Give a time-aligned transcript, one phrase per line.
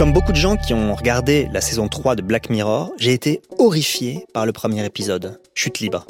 [0.00, 3.42] Comme beaucoup de gens qui ont regardé la saison 3 de Black Mirror, j'ai été
[3.58, 6.06] horrifié par le premier épisode, Chute libre.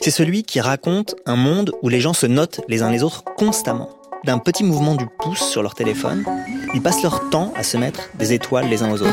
[0.00, 3.24] C'est celui qui raconte un monde où les gens se notent les uns les autres
[3.36, 3.90] constamment.
[4.24, 6.24] D'un petit mouvement du pouce sur leur téléphone,
[6.72, 9.12] ils passent leur temps à se mettre des étoiles les uns aux autres.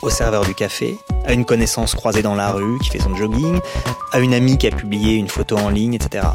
[0.00, 0.96] Au serveur du café,
[1.30, 3.60] à une connaissance croisée dans la rue qui fait son jogging,
[4.12, 6.26] à une amie qui a publié une photo en ligne, etc.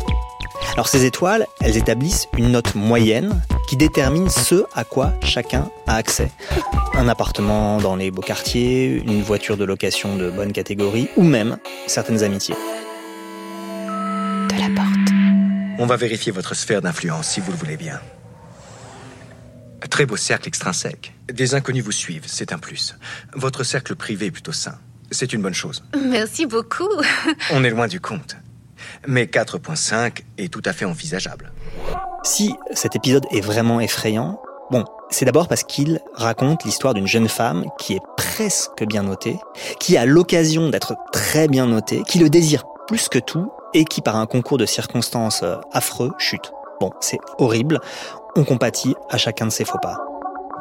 [0.73, 5.95] Alors ces étoiles, elles établissent une note moyenne qui détermine ce à quoi chacun a
[5.95, 6.31] accès.
[6.93, 11.57] Un appartement dans les beaux quartiers, une voiture de location de bonne catégorie ou même
[11.87, 12.55] certaines amitiés.
[13.87, 15.77] De la porte.
[15.77, 17.99] On va vérifier votre sphère d'influence si vous le voulez bien.
[19.89, 21.13] Très beau cercle extrinsèque.
[21.31, 22.95] Des inconnus vous suivent, c'est un plus.
[23.33, 24.77] Votre cercle privé est plutôt sain.
[25.15, 25.81] C'est une bonne chose.
[25.97, 26.89] Merci beaucoup.
[27.53, 28.35] On est loin du compte.
[29.07, 31.53] Mais 4.5 est tout à fait envisageable.
[32.23, 37.29] Si cet épisode est vraiment effrayant, bon, c'est d'abord parce qu'il raconte l'histoire d'une jeune
[37.29, 39.39] femme qui est presque bien notée,
[39.79, 44.01] qui a l'occasion d'être très bien notée, qui le désire plus que tout et qui
[44.01, 46.51] par un concours de circonstances euh, affreux chute.
[46.81, 47.79] Bon, c'est horrible.
[48.35, 49.97] On compatit à chacun de ses faux pas.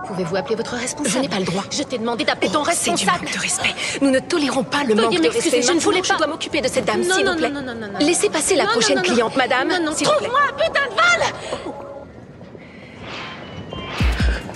[0.07, 1.65] Pouvez-vous appeler votre responsable Je n'ai pas le droit.
[1.71, 3.25] Je t'ai demandé d'appeler ton C'est du responsable.
[3.25, 3.75] manque de respect.
[4.03, 5.63] Nous ne tolérons pas le manque de respect.
[5.63, 6.15] je ne voulais pas.
[6.15, 7.49] Je dois m'occuper de cette dame, Non, s'il non, vous plaît.
[7.51, 7.99] non, non, non, non, non.
[8.07, 9.69] Laissez passer la Non, prochaine non, non, cliente, madame.
[9.69, 10.29] Non, non, s'il vous plaît.
[10.29, 11.33] trouve-moi un putain de balle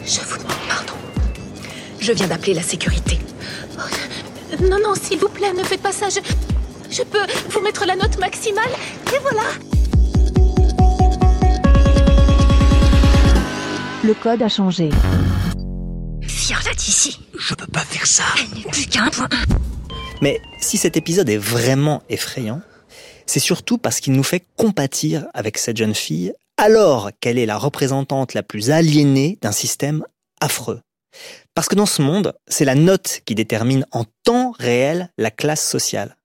[0.04, 0.92] Je vous demande pardon.
[2.00, 3.19] Je viens d'appeler la sécurité.
[4.60, 6.08] Non, non, s'il vous plaît, ne faites pas ça.
[6.08, 6.20] Je,
[6.91, 7.19] je peux
[7.50, 8.70] vous mettre la note maximale.
[9.14, 9.42] Et voilà.
[14.04, 14.91] Le code a changé.
[16.79, 17.21] Violet ici.
[17.39, 18.25] Je peux pas faire ça.
[18.39, 19.29] Elle n'est plus qu'un point.
[20.23, 22.61] Mais si cet épisode est vraiment effrayant,
[23.27, 27.56] c'est surtout parce qu'il nous fait compatir avec cette jeune fille alors qu'elle est la
[27.56, 30.05] représentante la plus aliénée d'un système
[30.41, 30.81] affreux.
[31.55, 35.67] Parce que dans ce monde, c'est la note qui détermine en temps réel la classe
[35.67, 36.17] sociale.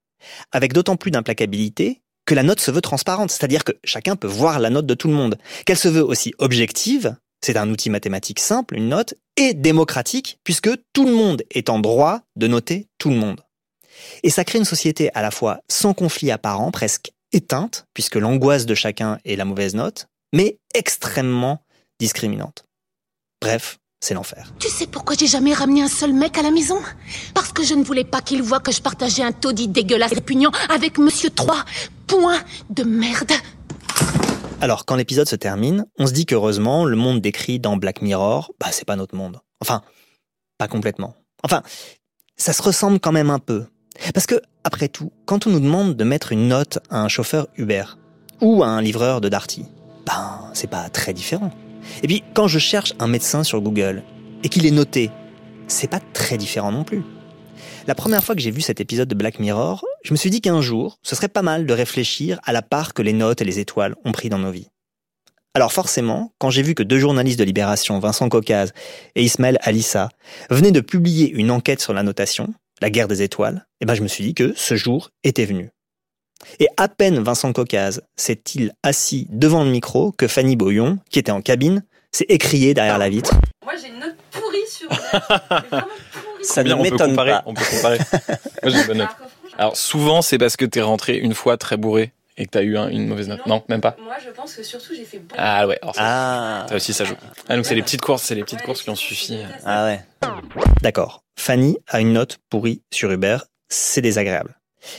[0.51, 4.59] Avec d'autant plus d'implacabilité que la note se veut transparente, c'est-à-dire que chacun peut voir
[4.59, 5.37] la note de tout le monde.
[5.65, 10.69] Qu'elle se veut aussi objective, c'est un outil mathématique simple, une note, et démocratique, puisque
[10.93, 13.41] tout le monde est en droit de noter tout le monde.
[14.23, 18.65] Et ça crée une société à la fois sans conflit apparent, presque éteinte, puisque l'angoisse
[18.65, 21.59] de chacun est la mauvaise note, mais extrêmement
[21.99, 22.63] discriminante.
[23.41, 24.53] Bref, c'est l'enfer.
[24.59, 26.79] Tu sais pourquoi j'ai jamais ramené un seul mec à la maison?
[27.33, 30.15] Parce que je ne voulais pas qu'il voit que je partageais un taudis dégueulasse et
[30.15, 31.65] répugnant avec Monsieur 3.
[32.07, 33.31] Point de merde.
[34.63, 38.53] Alors, quand l'épisode se termine, on se dit qu'heureusement, le monde décrit dans Black Mirror,
[38.61, 39.41] bah, c'est pas notre monde.
[39.59, 39.81] Enfin,
[40.57, 41.15] pas complètement.
[41.43, 41.63] Enfin,
[42.37, 43.65] ça se ressemble quand même un peu.
[44.13, 47.47] Parce que, après tout, quand on nous demande de mettre une note à un chauffeur
[47.57, 47.83] Uber
[48.39, 49.65] ou à un livreur de Darty,
[50.05, 51.51] ben, c'est pas très différent.
[52.01, 54.01] Et puis, quand je cherche un médecin sur Google
[54.43, 55.11] et qu'il est noté,
[55.67, 57.03] c'est pas très différent non plus.
[57.85, 60.39] La première fois que j'ai vu cet épisode de Black Mirror, je me suis dit
[60.39, 63.45] qu'un jour, ce serait pas mal de réfléchir à la part que les notes et
[63.45, 64.69] les étoiles ont pris dans nos vies.
[65.53, 68.71] Alors forcément, quand j'ai vu que deux journalistes de Libération, Vincent Caucase
[69.15, 70.07] et Ismaël Alissa,
[70.49, 74.01] venaient de publier une enquête sur la notation, la guerre des étoiles, eh ben je
[74.01, 75.69] me suis dit que ce jour était venu.
[76.61, 81.31] Et à peine Vincent Caucase s'est-il assis devant le micro que Fanny Boyon, qui était
[81.33, 81.83] en cabine,
[82.13, 83.35] s'est écriée derrière la vitre.
[83.65, 84.89] Moi j'ai une note pourrie sur.
[86.43, 87.43] Ça ne on peut m'étonne comparer, pas.
[87.45, 87.99] On peut comparer.
[88.61, 89.09] Moi, j'ai une bonne note.
[89.57, 92.75] Alors souvent, c'est parce que t'es rentré une fois très bourré et que t'as eu
[92.77, 93.45] un- une mauvaise note.
[93.45, 93.95] Non, même pas.
[94.03, 95.35] Moi je pense que surtout j'ai fait beaucoup.
[95.37, 97.13] Ah ouais, alors ça, Ah, ça aussi, ça joue.
[97.47, 99.37] Ah, donc c'est les petites courses, c'est les petites courses qui ont suffi.
[99.65, 100.01] ah ouais.
[100.81, 101.23] D'accord.
[101.37, 103.37] Fanny a une note pourrie sur Uber,
[103.69, 104.55] c'est désagréable.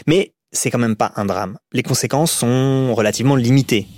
[0.06, 1.58] Mais c'est quand même pas un drame.
[1.72, 3.88] Les conséquences sont relativement limitées.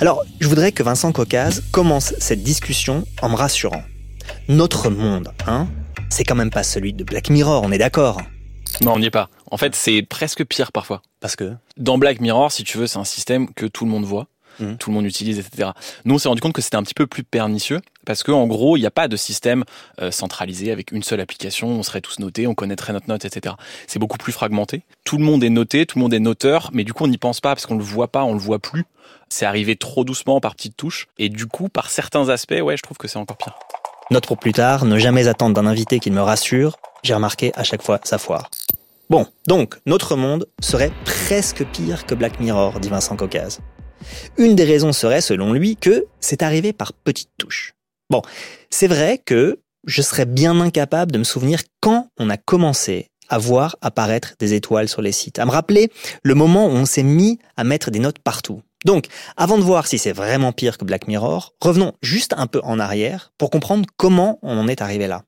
[0.00, 3.82] Alors, je voudrais que Vincent Caucase commence cette discussion en me rassurant.
[4.48, 5.68] Notre monde, hein,
[6.12, 8.20] c'est quand même pas celui de Black Mirror, on est d'accord
[8.82, 9.28] Non, on n'y est pas.
[9.50, 11.02] En fait, c'est presque pire parfois.
[11.20, 14.04] Parce que Dans Black Mirror, si tu veux, c'est un système que tout le monde
[14.04, 14.26] voit,
[14.60, 14.76] Mhm.
[14.76, 15.70] tout le monde utilise, etc.
[16.04, 18.46] Nous, on s'est rendu compte que c'était un petit peu plus pernicieux parce que, en
[18.46, 19.64] gros, il n'y a pas de système
[20.02, 21.68] euh, centralisé avec une seule application.
[21.68, 23.54] On serait tous notés, on connaîtrait notre note, etc.
[23.86, 24.82] C'est beaucoup plus fragmenté.
[25.04, 27.16] Tout le monde est noté, tout le monde est noteur, mais du coup, on n'y
[27.16, 28.84] pense pas parce qu'on le voit pas, on le voit plus.
[29.30, 32.82] C'est arrivé trop doucement par petites touches et du coup, par certains aspects, ouais, je
[32.82, 33.54] trouve que c'est encore pire.
[34.12, 37.64] Note pour plus tard, ne jamais attendre d'un invité qu'il me rassure, j'ai remarqué à
[37.64, 38.50] chaque fois sa foire.
[39.08, 43.60] Bon, donc, notre monde serait presque pire que Black Mirror, dit Vincent Caucase.
[44.36, 47.72] Une des raisons serait, selon lui, que c'est arrivé par petites touches.
[48.10, 48.20] Bon,
[48.68, 53.38] c'est vrai que je serais bien incapable de me souvenir quand on a commencé à
[53.38, 55.90] voir apparaître des étoiles sur les sites, à me rappeler
[56.22, 58.60] le moment où on s'est mis à mettre des notes partout.
[58.84, 59.06] Donc,
[59.36, 62.78] avant de voir si c'est vraiment pire que Black Mirror, revenons juste un peu en
[62.78, 65.22] arrière pour comprendre comment on en est arrivé là.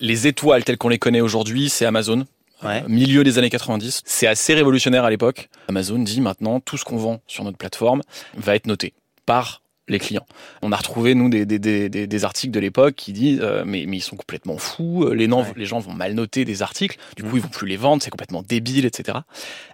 [0.00, 2.26] Les étoiles telles qu'on les connaît aujourd'hui, c'est Amazon.
[2.62, 2.82] Ouais.
[2.82, 4.02] Euh, milieu des années 90.
[4.04, 5.48] C'est assez révolutionnaire à l'époque.
[5.68, 8.02] Amazon dit maintenant tout ce qu'on vend sur notre plateforme
[8.36, 8.94] va être noté
[9.26, 10.26] par les clients.
[10.62, 13.84] On a retrouvé nous des, des, des, des- articles de l'époque qui disent euh, mais,
[13.86, 15.44] mais ils sont complètement fous, euh, les, Ouais.
[15.56, 17.36] les gens vont mal noter des articles, du coup Mhm.
[17.36, 19.18] ils vont plus les vendre, c'est complètement débile, etc.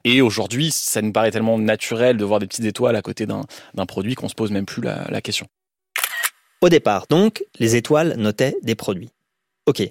[0.05, 3.43] Et aujourd'hui, ça nous paraît tellement naturel de voir des petites étoiles à côté d'un
[3.75, 5.46] d'un produit qu'on se pose même plus la, la question.
[6.61, 9.11] Au départ, donc, les étoiles notaient des produits.
[9.66, 9.82] Ok.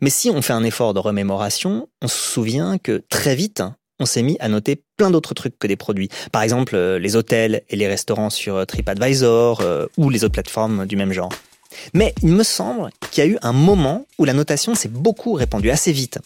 [0.00, 3.62] Mais si on fait un effort de remémoration, on se souvient que très vite,
[3.98, 6.08] on s'est mis à noter plein d'autres trucs que des produits.
[6.32, 10.34] Par exemple, euh, les hôtels et les restaurants sur euh, TripAdvisor euh, ou les autres
[10.34, 11.32] plateformes du même genre.
[11.92, 15.34] Mais il me semble qu'il y a eu un moment où la notation s'est beaucoup
[15.34, 16.18] répandue assez vite.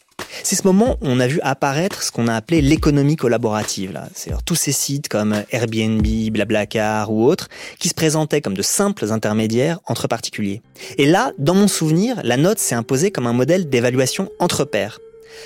[0.44, 3.92] C'est ce moment où on a vu apparaître ce qu'on a appelé l'économie collaborative.
[3.92, 4.08] Là.
[4.14, 7.48] C'est tous ces sites comme Airbnb, Blablacar ou autres
[7.78, 10.62] qui se présentaient comme de simples intermédiaires entre particuliers.
[10.96, 15.00] Et là, dans mon souvenir, la note s'est imposée comme un modèle d'évaluation entre pairs.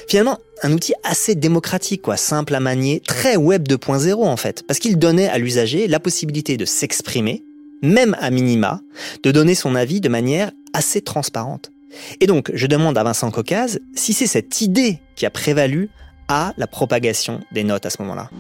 [0.09, 4.79] Finalement, un outil assez démocratique, quoi, simple à manier, très web 2.0 en fait, parce
[4.79, 7.45] qu'il donnait à l'usager la possibilité de s'exprimer,
[7.83, 8.81] même à minima,
[9.23, 11.73] de donner son avis de manière assez transparente.
[12.21, 15.89] Et donc, je demande à Vincent Caucase si c'est cette idée qui a prévalu
[16.29, 18.31] à la propagation des notes à ce moment-là.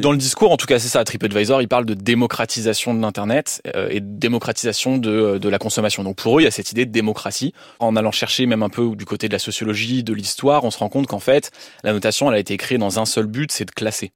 [0.00, 1.02] Dans le discours, en tout cas, c'est ça.
[1.04, 6.04] TripAdvisor, il parle de démocratisation de l'internet euh, et de démocratisation de, de la consommation.
[6.04, 7.54] Donc pour eux, il y a cette idée de démocratie.
[7.78, 10.78] En allant chercher même un peu du côté de la sociologie, de l'histoire, on se
[10.78, 11.50] rend compte qu'en fait,
[11.82, 14.12] la notation, elle a été créée dans un seul but, c'est de classer.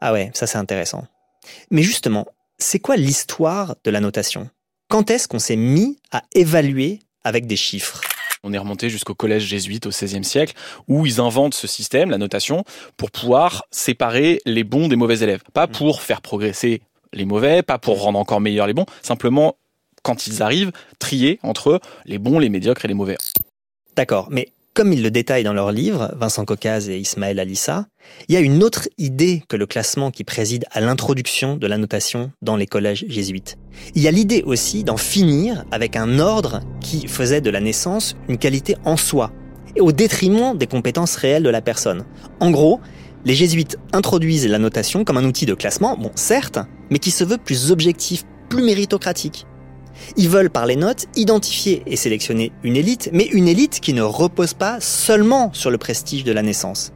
[0.00, 1.06] Ah ouais, ça c'est intéressant.
[1.70, 2.26] Mais justement,
[2.58, 4.48] c'est quoi l'histoire de la notation?
[4.88, 8.00] Quand est-ce qu'on s'est mis à évaluer avec des chiffres?
[8.44, 10.54] On est remonté jusqu'au collège jésuite au XVIe siècle,
[10.86, 12.64] où ils inventent ce système, la notation,
[12.96, 15.42] pour pouvoir séparer les bons des mauvais élèves.
[15.52, 16.82] Pas pour faire progresser
[17.12, 19.56] les mauvais, pas pour rendre encore meilleurs les bons, simplement
[20.02, 23.16] quand ils arrivent, trier entre les bons, les médiocres et les mauvais.
[23.96, 27.86] D'accord, mais comme ils le détaillent dans leur livre, Vincent Caucase et Ismaël Alissa,
[28.28, 31.78] il y a une autre idée que le classement qui préside à l'introduction de la
[31.78, 33.56] notation dans les collèges jésuites.
[33.96, 38.14] Il y a l'idée aussi d'en finir avec un ordre qui faisait de la naissance
[38.28, 39.32] une qualité en soi,
[39.74, 42.04] et au détriment des compétences réelles de la personne.
[42.38, 42.80] En gros,
[43.24, 46.60] les jésuites introduisent la notation comme un outil de classement, bon certes,
[46.90, 49.44] mais qui se veut plus objectif, plus méritocratique.
[50.16, 54.02] Ils veulent par les notes identifier et sélectionner une élite, mais une élite qui ne
[54.02, 56.92] repose pas seulement sur le prestige de la naissance.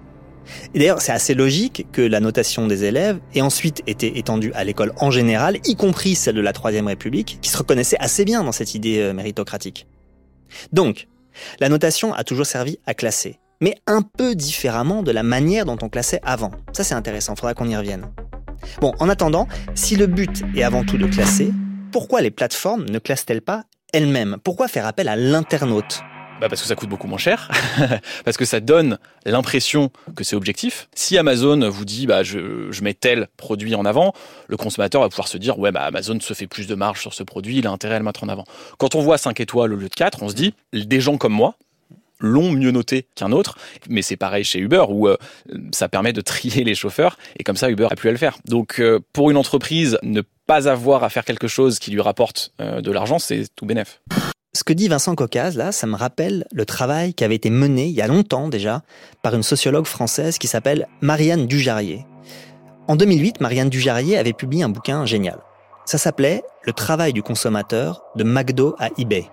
[0.75, 4.65] Et d'ailleurs, c'est assez logique que la notation des élèves ait ensuite été étendue à
[4.65, 8.45] l'école en général, y compris celle de la Troisième République, qui se reconnaissait assez bien
[8.45, 9.87] dans cette idée euh, méritocratique.
[10.73, 11.09] Donc,
[11.61, 15.79] la notation a toujours servi à classer, mais un peu différemment de la manière dont
[15.81, 16.51] on classait avant.
[16.73, 18.07] Ça, c'est intéressant, faudra qu'on y revienne.
[18.81, 21.53] Bon, en attendant, si le but est avant tout de classer,
[21.93, 24.39] pourquoi les plateformes ne classent-elles pas elles-mêmes?
[24.43, 26.01] Pourquoi faire appel à l'internaute?
[26.41, 27.49] Bah parce que ça coûte beaucoup moins cher,
[28.25, 30.89] parce que ça donne l'impression que c'est objectif.
[30.95, 34.13] Si Amazon vous dit bah je, mets tel produit en avant,
[34.49, 37.15] le consommateur va pouvoir se dire ouais bah Amazon se fait plus de marge sur
[37.15, 38.45] ce produit, il a intérêt à le mettre en avant.
[38.79, 41.35] Quand on voit 5 étoiles au lieu de 4, on se dit des gens comme
[41.35, 41.57] moi
[42.19, 43.59] l'ont mieux noté qu'un autre,
[43.89, 45.17] mais c'est pareil chez Uber où euh,
[45.73, 48.39] ça permet de trier les chauffeurs et comme ça Uber a pu le faire.
[48.47, 52.53] Donc euh, pour une entreprise ne pas avoir à faire quelque chose qui lui rapporte
[52.61, 54.01] euh, de l'argent, c'est tout bénef.
[54.55, 57.87] Ce que dit Vincent Caucase, là, ça me rappelle le travail qui avait été mené
[57.87, 58.83] il y a longtemps déjà
[59.23, 62.05] par une sociologue française qui s'appelle Marianne Dujarrier.
[62.87, 65.39] En 2008, Marianne Dujarrier avait publié un bouquin génial.
[65.87, 69.25] Ça s'appelait Le travail du consommateur de McDo à eBay.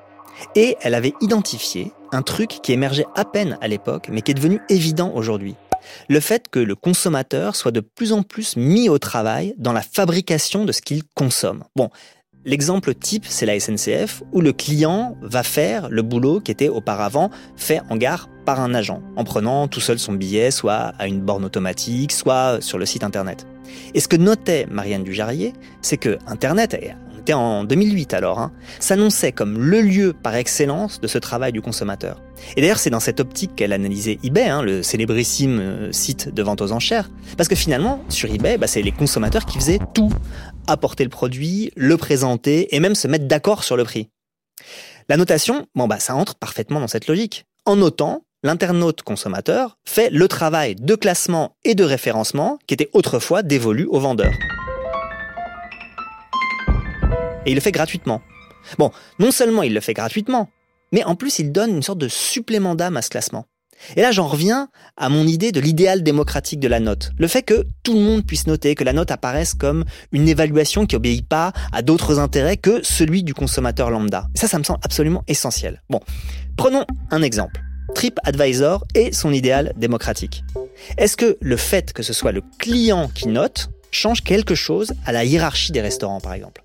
[0.55, 4.35] Et elle avait identifié un truc qui émergeait à peine à l'époque, mais qui est
[4.35, 5.55] devenu évident aujourd'hui.
[6.07, 9.81] Le fait que le consommateur soit de plus en plus mis au travail dans la
[9.81, 11.63] fabrication de ce qu'il consomme.
[11.75, 11.89] Bon,
[12.45, 17.29] L'exemple type, c'est la SNCF, où le client va faire le boulot qui était auparavant
[17.57, 21.19] fait en gare par un agent, en prenant tout seul son billet, soit à une
[21.19, 23.45] borne automatique, soit sur le site internet.
[23.93, 26.93] Et ce que notait Marianne Dujarrier, c'est que Internet, et
[27.33, 32.21] en 2008 alors, hein, s'annonçait comme le lieu par excellence de ce travail du consommateur.
[32.55, 36.43] Et d'ailleurs, c'est dans cette optique qu'elle analysait eBay, hein, le célébrissime euh, site de
[36.43, 37.09] vente aux enchères.
[37.37, 40.11] Parce que finalement, sur eBay, bah, c'est les consommateurs qui faisaient tout.
[40.67, 44.09] Apporter le produit, le présenter et même se mettre d'accord sur le prix.
[45.09, 47.45] La notation, bon bah ça entre parfaitement dans cette logique.
[47.65, 53.41] En notant, l'internaute consommateur fait le travail de classement et de référencement qui était autrefois
[53.41, 54.33] dévolu aux vendeurs.
[57.45, 58.21] Et il le fait gratuitement.
[58.77, 60.49] Bon, non seulement il le fait gratuitement,
[60.91, 63.45] mais en plus il donne une sorte de supplément d'âme à ce classement.
[63.95, 64.67] Et là, j'en reviens
[64.97, 67.11] à mon idée de l'idéal démocratique de la note.
[67.17, 70.85] Le fait que tout le monde puisse noter, que la note apparaisse comme une évaluation
[70.85, 74.27] qui obéit pas à d'autres intérêts que celui du consommateur lambda.
[74.35, 75.81] Ça, ça me semble absolument essentiel.
[75.89, 76.01] Bon,
[76.57, 77.61] prenons un exemple.
[77.95, 80.43] TripAdvisor et son idéal démocratique.
[80.97, 85.11] Est-ce que le fait que ce soit le client qui note change quelque chose à
[85.11, 86.61] la hiérarchie des restaurants, par exemple?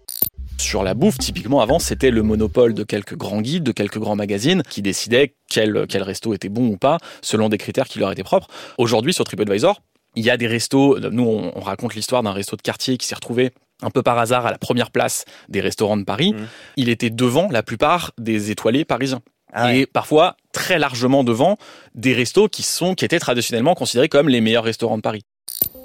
[0.58, 4.16] Sur la bouffe, typiquement avant, c'était le monopole de quelques grands guides, de quelques grands
[4.16, 8.10] magazines qui décidaient quel, quel resto était bon ou pas selon des critères qui leur
[8.12, 8.48] étaient propres.
[8.78, 9.80] Aujourd'hui, sur TripAdvisor,
[10.16, 13.14] il y a des restos, nous on, raconte l'histoire d'un resto de quartier qui s'est
[13.14, 16.32] retrouvé un peu par hasard à la première place des restaurants de Paris.
[16.32, 16.46] Mmh.
[16.76, 19.20] Il était devant la plupart des étoilés parisiens.
[19.52, 21.56] Ah et parfois très largement devant
[21.94, 25.22] des restos qui sont qui étaient traditionnellement considérés comme les meilleurs restaurants de Paris.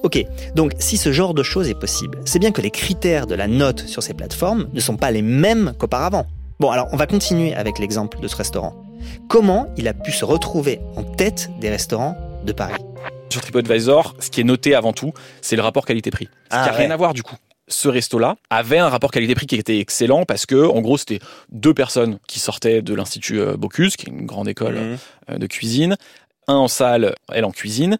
[0.01, 0.25] Ok,
[0.55, 3.47] donc si ce genre de choses est possible, c'est bien que les critères de la
[3.47, 6.25] note sur ces plateformes ne sont pas les mêmes qu'auparavant.
[6.59, 8.81] Bon, alors on va continuer avec l'exemple de ce restaurant.
[9.27, 12.15] Comment il a pu se retrouver en tête des restaurants
[12.45, 12.81] de Paris?
[13.29, 16.29] Sur TripAdvisor, ce qui est noté avant tout, c'est le rapport qualité-prix.
[16.45, 17.35] Ce qui n'a ah rien à voir du coup
[17.69, 21.19] ce resto-là avait un rapport qualité-prix qui était excellent parce que, en gros, c'était
[21.51, 24.97] deux personnes qui sortaient de l'Institut euh, Bocuse, qui est une grande école mmh.
[25.29, 25.95] euh, de cuisine,
[26.47, 27.99] un en salle, elle en cuisine,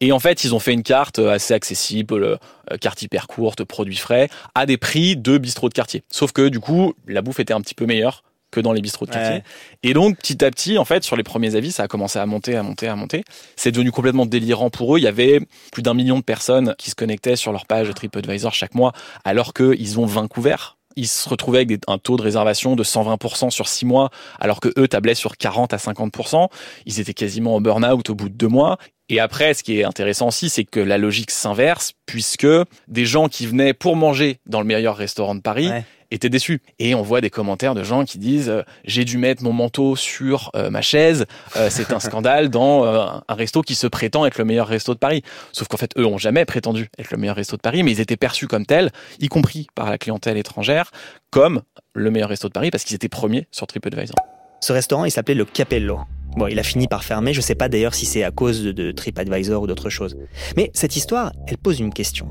[0.00, 3.96] et en fait, ils ont fait une carte assez accessible, euh, carte hyper courte, produits
[3.96, 6.02] frais, à des prix de bistrot de quartier.
[6.10, 9.06] Sauf que du coup, la bouffe était un petit peu meilleure que dans les bistrots
[9.06, 9.42] de quartier.
[9.82, 12.26] Et donc, petit à petit, en fait, sur les premiers avis, ça a commencé à
[12.26, 13.24] monter, à monter, à monter.
[13.56, 14.98] C'est devenu complètement délirant pour eux.
[15.00, 15.40] Il y avait
[15.72, 18.92] plus d'un million de personnes qui se connectaient sur leur page TripAdvisor chaque mois,
[19.24, 23.50] alors qu'ils ont 20 couverts ils se retrouvaient avec un taux de réservation de 120%
[23.50, 26.48] sur 6 mois, alors que eux tablaient sur 40 à 50%.
[26.86, 28.78] Ils étaient quasiment en burn-out au bout de deux mois.
[29.10, 32.46] Et après, ce qui est intéressant aussi, c'est que la logique s'inverse, puisque
[32.88, 35.70] des gens qui venaient pour manger dans le meilleur restaurant de Paris
[36.10, 36.62] étaient déçus.
[36.78, 39.96] Et on voit des commentaires de gens qui disent euh, j'ai dû mettre mon manteau
[39.96, 44.38] sur euh, ma chaise, euh, c'est un scandale dans un resto qui se prétend être
[44.38, 45.22] le meilleur resto de Paris.
[45.52, 48.00] Sauf qu'en fait, eux ont jamais prétendu être le meilleur resto de Paris, mais ils
[48.00, 50.92] étaient perçus comme tels, y compris par la clientèle étrangère,
[51.30, 51.62] comme
[51.94, 54.16] le meilleur resto de Paris parce qu'ils étaient premiers sur TripAdvisor.
[54.60, 56.00] Ce restaurant, il s'appelait le Capello.
[56.36, 58.92] Bon, il a fini par fermer, je sais pas d'ailleurs si c'est à cause de,
[58.92, 60.16] TripAdvisor ou d'autres choses.
[60.56, 62.26] Mais cette histoire, elle pose une question.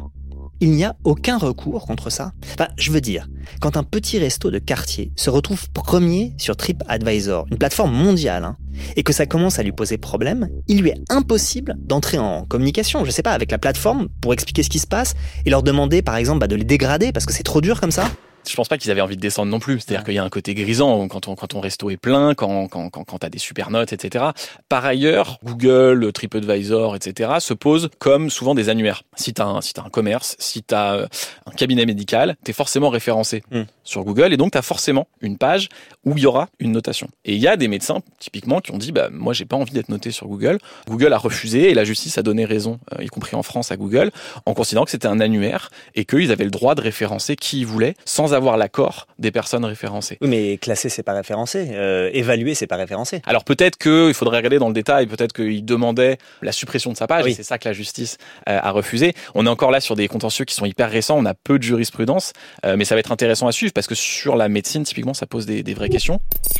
[0.59, 2.31] Il n'y a aucun recours contre ça?
[2.53, 3.27] Enfin, je veux dire,
[3.59, 8.57] quand un petit resto de quartier se retrouve premier sur TripAdvisor, une plateforme mondiale, hein,
[8.95, 13.03] et que ça commence à lui poser problème, il lui est impossible d'entrer en communication,
[13.03, 16.01] je sais pas, avec la plateforme pour expliquer ce qui se passe et leur demander
[16.01, 18.09] par exemple bah, de les dégrader parce que c'est trop dur comme ça
[18.47, 19.79] je pense pas qu'ils avaient envie de descendre non plus.
[19.79, 22.67] C'est-à-dire qu'il y a un côté grisant quand on, quand ton resto est plein, quand,
[22.67, 24.25] quand, quand, quand tu as des super notes, etc.
[24.69, 27.31] Par ailleurs, Google, TripAdvisor, etc.
[27.39, 29.03] se posent comme souvent des annuaires.
[29.15, 31.07] Si tu as, un, si as un commerce, si tu as euh,
[31.45, 33.63] un cabinet médical, tu es forcément référencé hmm.
[33.83, 35.69] sur Google et donc tu as forcément une page
[36.05, 37.07] où il y aura une notation.
[37.25, 39.73] Et il y a des médecins, typiquement, qui ont dit bah, Moi, j'ai pas envie
[39.73, 40.57] d'être noté sur Google.
[40.87, 43.77] Google a refusé et la justice a donné raison, euh, y compris en France, à
[43.77, 44.11] Google,
[44.45, 47.65] en considérant que c'était un annuaire et qu'ils avaient le droit de référencer qui ils
[47.65, 50.17] voulaient sans avoir l'accord des personnes référencées.
[50.21, 51.69] Oui, mais classer, c'est pas référencé.
[51.71, 53.21] Euh, évaluer, c'est pas référencé.
[53.25, 57.07] Alors peut-être qu'il faudrait regarder dans le détail, peut-être qu'il demandait la suppression de sa
[57.07, 58.17] page, et c'est ça que la justice
[58.49, 59.13] euh, a refusé.
[59.35, 61.63] On est encore là sur des contentieux qui sont hyper récents, on a peu de
[61.63, 62.33] jurisprudence,
[62.65, 65.25] euh, mais ça va être intéressant à suivre, parce que sur la médecine, typiquement, ça
[65.25, 66.19] pose des, des vraies questions.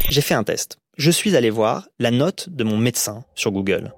[0.09, 0.77] J'ai fait un test.
[0.97, 3.93] Je suis allé voir la note de mon médecin sur Google.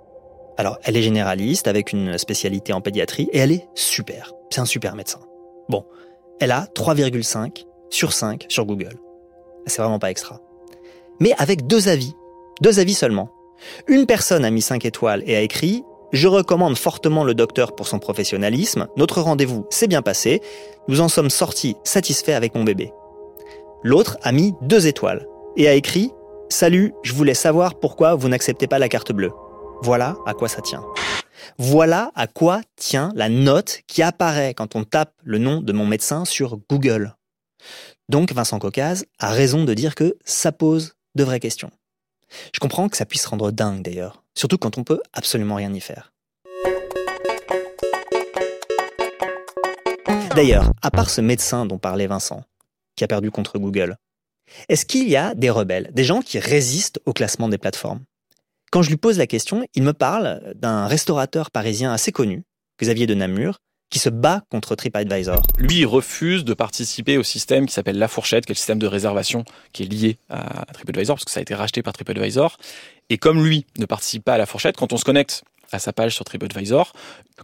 [0.57, 4.31] Alors, elle est généraliste avec une spécialité en pédiatrie et elle est super.
[4.49, 5.19] C'est un super médecin.
[5.67, 5.85] Bon,
[6.39, 8.97] elle a 3,5 sur 5 sur Google.
[9.65, 10.41] C'est vraiment pas extra.
[11.19, 12.13] Mais avec deux avis.
[12.61, 13.29] Deux avis seulement.
[13.87, 17.87] Une personne a mis 5 étoiles et a écrit Je recommande fortement le docteur pour
[17.87, 18.87] son professionnalisme.
[18.97, 20.41] Notre rendez-vous s'est bien passé.
[20.87, 22.91] Nous en sommes sortis satisfaits avec mon bébé.
[23.83, 25.27] L'autre a mis 2 étoiles
[25.57, 26.11] et a écrit
[26.49, 29.31] Salut, je voulais savoir pourquoi vous n'acceptez pas la carte bleue.
[29.81, 30.83] Voilà à quoi ça tient.
[31.57, 35.85] Voilà à quoi tient la note qui apparaît quand on tape le nom de mon
[35.85, 37.15] médecin sur Google.
[38.09, 41.71] Donc Vincent Caucase a raison de dire que ça pose de vraies questions.
[42.53, 45.79] Je comprends que ça puisse rendre dingue d'ailleurs, surtout quand on peut absolument rien y
[45.79, 46.11] faire.
[50.35, 52.43] D'ailleurs, à part ce médecin dont parlait Vincent,
[52.97, 53.97] qui a perdu contre Google,
[54.67, 58.03] est-ce qu'il y a des rebelles, des gens qui résistent au classement des plateformes?
[58.75, 62.43] Quand je lui pose la question, il me parle d'un restaurateur parisien assez connu,
[62.81, 65.41] Xavier de Namur, qui se bat contre TripAdvisor.
[65.57, 68.85] Lui, refuse de participer au système qui s'appelle La Fourchette, qui est le système de
[68.85, 72.57] réservation qui est lié à TripAdvisor, parce que ça a été racheté par TripAdvisor.
[73.09, 75.93] Et comme lui ne participe pas à La Fourchette, quand on se connecte à sa
[75.93, 76.91] page sur TripAdvisor,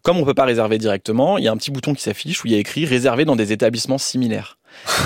[0.02, 2.48] comme on peut pas réserver directement, il y a un petit bouton qui s'affiche où
[2.48, 4.58] il y a écrit réserver dans des établissements similaires.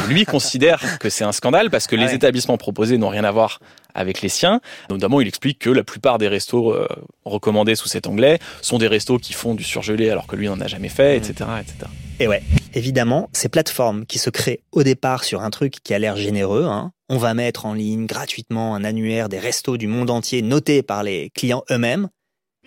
[0.07, 2.15] Lui considère que c'est un scandale parce que Ah les ouais.
[2.15, 3.59] établissements proposés n'ont rien à voir
[3.93, 4.59] avec les siens.
[4.89, 6.87] Notamment, il explique que la plupart des restos euh,
[7.23, 10.59] recommandés sous cet anglais sont des restos qui font du surgelé alors que lui n'en
[10.59, 11.89] a jamais fait, etc., etc.
[12.19, 12.43] Et ouais,
[12.73, 16.65] évidemment, ces plateformes qui se créent au départ sur un truc qui a l'air généreux,
[16.65, 20.81] hein, on va mettre en ligne gratuitement un annuaire des restos du monde entier noté
[20.81, 22.09] par les clients eux-mêmes,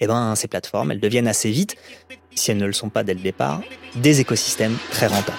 [0.00, 1.76] eh ben ces plateformes, elles deviennent assez vite,
[2.34, 3.62] si elles ne le sont pas dès le départ,
[3.96, 5.36] des écosystèmes très rentables.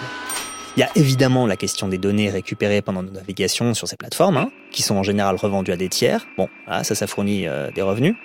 [0.79, 4.37] Il y a évidemment la question des données récupérées pendant nos navigations sur ces plateformes,
[4.37, 6.25] hein, qui sont en général revendues à des tiers.
[6.37, 8.15] Bon, ça, ça fournit euh, des revenus.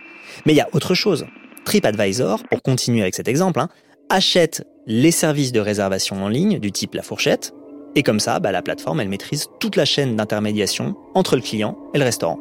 [0.47, 1.27] Mais il y a autre chose.
[1.65, 3.69] TripAdvisor, pour continuer avec cet exemple, hein,
[4.09, 7.53] achète les services de réservation en ligne du type La Fourchette,
[7.97, 11.77] et comme ça, bah, la plateforme, elle maîtrise toute la chaîne d'intermédiation entre le client
[11.93, 12.39] et le restaurant.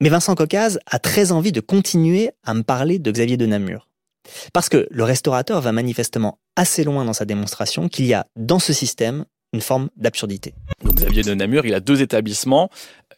[0.00, 3.86] Mais Vincent Cocaz a très envie de continuer à me parler de Xavier de Namur.
[4.52, 8.58] Parce que le restaurateur va manifestement assez loin dans sa démonstration qu'il y a dans
[8.58, 10.54] ce système une forme d'absurdité.
[10.84, 12.70] Donc Xavier de Namur, il a deux établissements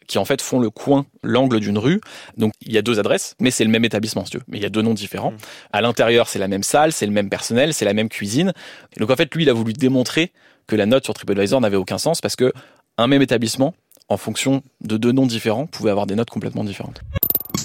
[0.07, 2.01] qui en fait font le coin, l'angle d'une rue.
[2.37, 4.43] Donc il y a deux adresses, mais c'est le même établissement, si tu veux.
[4.47, 5.31] Mais il y a deux noms différents.
[5.31, 5.37] Mm.
[5.71, 8.53] À l'intérieur, c'est la même salle, c'est le même personnel, c'est la même cuisine.
[8.95, 10.31] Et donc en fait, lui, il a voulu démontrer
[10.67, 12.51] que la note sur TripAdvisor n'avait aucun sens parce que
[12.97, 13.73] un même établissement,
[14.09, 17.01] en fonction de deux noms différents, pouvait avoir des notes complètement différentes.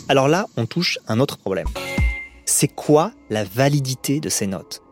[0.09, 1.67] Alors là, on touche un autre problème.
[2.51, 4.83] C'est quoi la validité de ces notes?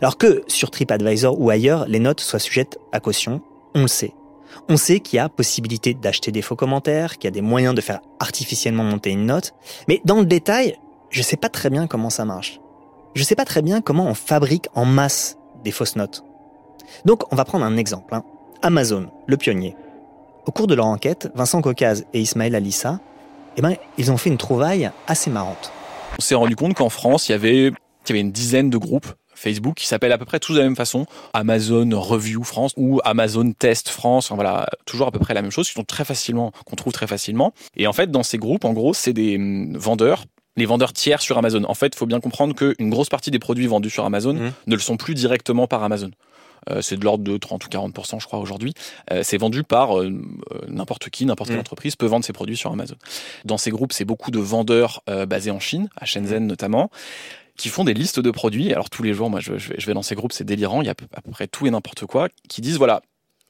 [0.00, 3.42] Alors que sur TripAdvisor ou ailleurs, les notes soient sujettes à caution,
[3.74, 4.12] on le sait.
[4.68, 7.74] On sait qu'il y a possibilité d'acheter des faux commentaires, qu'il y a des moyens
[7.74, 9.54] de faire artificiellement monter une note,
[9.88, 10.78] mais dans le détail,
[11.10, 12.60] je sais pas très bien comment ça marche.
[13.16, 16.22] Je sais pas très bien comment on fabrique en masse des fausses notes.
[17.04, 18.14] Donc on va prendre un exemple.
[18.14, 18.22] hein.
[18.62, 19.74] Amazon, le pionnier.
[20.46, 23.00] Au cours de leur enquête, Vincent Cocaz et Ismaël Alissa,
[23.56, 25.72] eh ben, ils ont fait une trouvaille assez marrante.
[26.18, 27.72] On s'est rendu compte qu'en France, il y avait, il
[28.08, 30.64] y avait une dizaine de groupes Facebook qui s'appellent à peu près tous de la
[30.64, 31.06] même façon.
[31.32, 34.26] Amazon Review France ou Amazon Test France.
[34.26, 36.92] Enfin, voilà, toujours à peu près la même chose, qui sont très facilement, qu'on trouve
[36.92, 37.52] très facilement.
[37.76, 40.24] Et en fait, dans ces groupes, en gros, c'est des hum, vendeurs
[40.56, 41.64] les vendeurs tiers sur Amazon.
[41.66, 44.52] En fait, il faut bien comprendre qu'une grosse partie des produits vendus sur Amazon Mhm.
[44.68, 46.10] ne le sont plus directement par Amazon.
[46.70, 48.74] Euh, c'est de l'ordre de 30 ou 40% je crois aujourd'hui.
[49.10, 50.10] Euh, c'est vendu par euh,
[50.68, 51.60] n'importe qui, n'importe quelle Mhm.
[51.60, 52.96] entreprise peut vendre ses produits sur Amazon.
[53.44, 56.90] Dans ces groupes, c'est beaucoup de vendeurs euh, basés en Chine, à Shenzhen notamment,
[57.56, 58.72] qui font des listes de produits.
[58.72, 60.82] Alors tous les jours, moi, je, vais, dans ces groupes, c'est délirant.
[60.82, 63.02] Il y a à peu, à peu près tout et n'importe quoi qui disent voilà.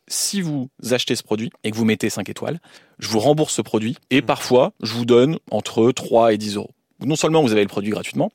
[0.07, 2.61] Si vous achetez ce produit et que vous mettez 5 étoiles,
[2.99, 6.73] je vous rembourse ce produit et parfois je vous donne entre 3 et 10 euros.
[7.01, 8.31] Non seulement vous avez le produit gratuitement,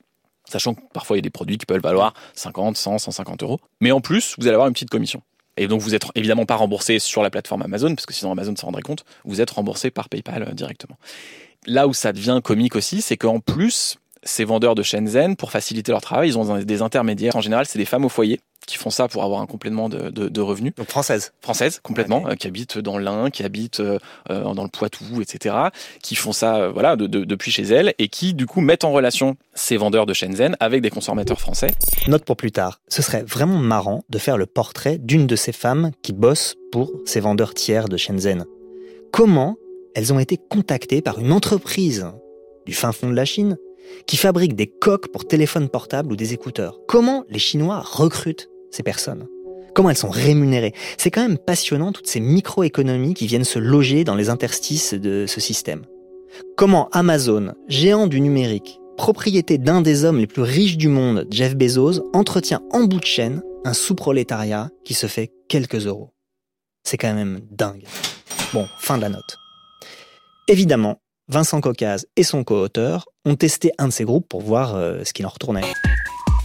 [0.50, 3.60] sachant que parfois il y a des produits qui peuvent valoir 50, 100, 150 euros,
[3.80, 5.22] mais en plus vous allez avoir une petite commission.
[5.56, 8.54] Et donc vous êtes évidemment pas remboursé sur la plateforme Amazon, parce que sinon Amazon
[8.56, 10.96] s'en rendrait compte, vous êtes remboursé par PayPal euh, directement.
[11.66, 15.92] Là où ça devient comique aussi, c'est qu'en plus, ces vendeurs de Shenzhen, pour faciliter
[15.92, 17.36] leur travail, ils ont des intermédiaires.
[17.36, 20.10] En général, c'est des femmes au foyer qui font ça pour avoir un complément de,
[20.10, 20.74] de- de revenus.
[20.76, 21.32] Donc française.
[21.40, 23.98] Françaises, complètement, euh, qui habitent dans l'Ain, qui habitent euh,
[24.30, 25.56] euh, dans le Poitou, etc.,
[26.02, 28.84] qui font ça euh, voilà, de- de- depuis chez elles et qui, du coup, mettent
[28.84, 31.72] en relation ces vendeurs de Shenzhen avec des consommateurs français.
[32.06, 32.80] Note pour plus tard.
[32.88, 36.92] Ce serait vraiment marrant de faire le portrait d'une de ces femmes qui bossent pour
[37.06, 38.44] ces vendeurs tiers de Shenzhen.
[39.12, 39.56] Comment
[39.94, 42.06] elles ont été contactées par une entreprise
[42.66, 43.56] du fin fond de la Chine
[44.06, 46.80] qui fabrique des coques pour téléphones portables ou des écouteurs.
[46.86, 49.26] Comment les Chinois recrutent ces personnes?
[49.74, 50.74] Comment elles sont rémunérées?
[50.98, 55.26] C'est quand même passionnant toutes ces microéconomies qui viennent se loger dans les interstices de
[55.26, 55.84] ce système.
[56.56, 61.56] Comment Amazon, géant du numérique, propriété d'un des hommes les plus riches du monde, Jeff
[61.56, 66.12] Bezos, entretient en bout de chaîne un sous-prolétariat qui se fait quelques euros.
[66.84, 67.84] C'est quand même dingue.
[68.52, 69.36] Bon, fin de la note.
[70.48, 70.99] Évidemment,
[71.30, 75.12] Vincent Cocaz et son co-auteur ont testé un de ces groupes pour voir euh, ce
[75.12, 75.62] qu'il en retournait.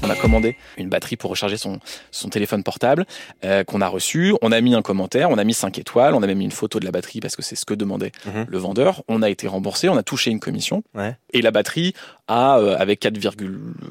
[0.04, 1.80] On a commandé une batterie pour recharger son,
[2.12, 3.08] son téléphone portable
[3.44, 4.36] euh, qu'on a reçu.
[4.44, 6.52] On a mis un commentaire, on a mis 5 étoiles, on a même mis une
[6.52, 8.46] photo de la batterie parce que c'est ce que demandait Mhm.
[8.48, 9.02] le vendeur.
[9.08, 10.84] On a été remboursé, on a touché une commission.
[10.94, 11.18] Ouais.
[11.34, 11.94] Et la batterie
[12.28, 13.16] a, euh, avec 4,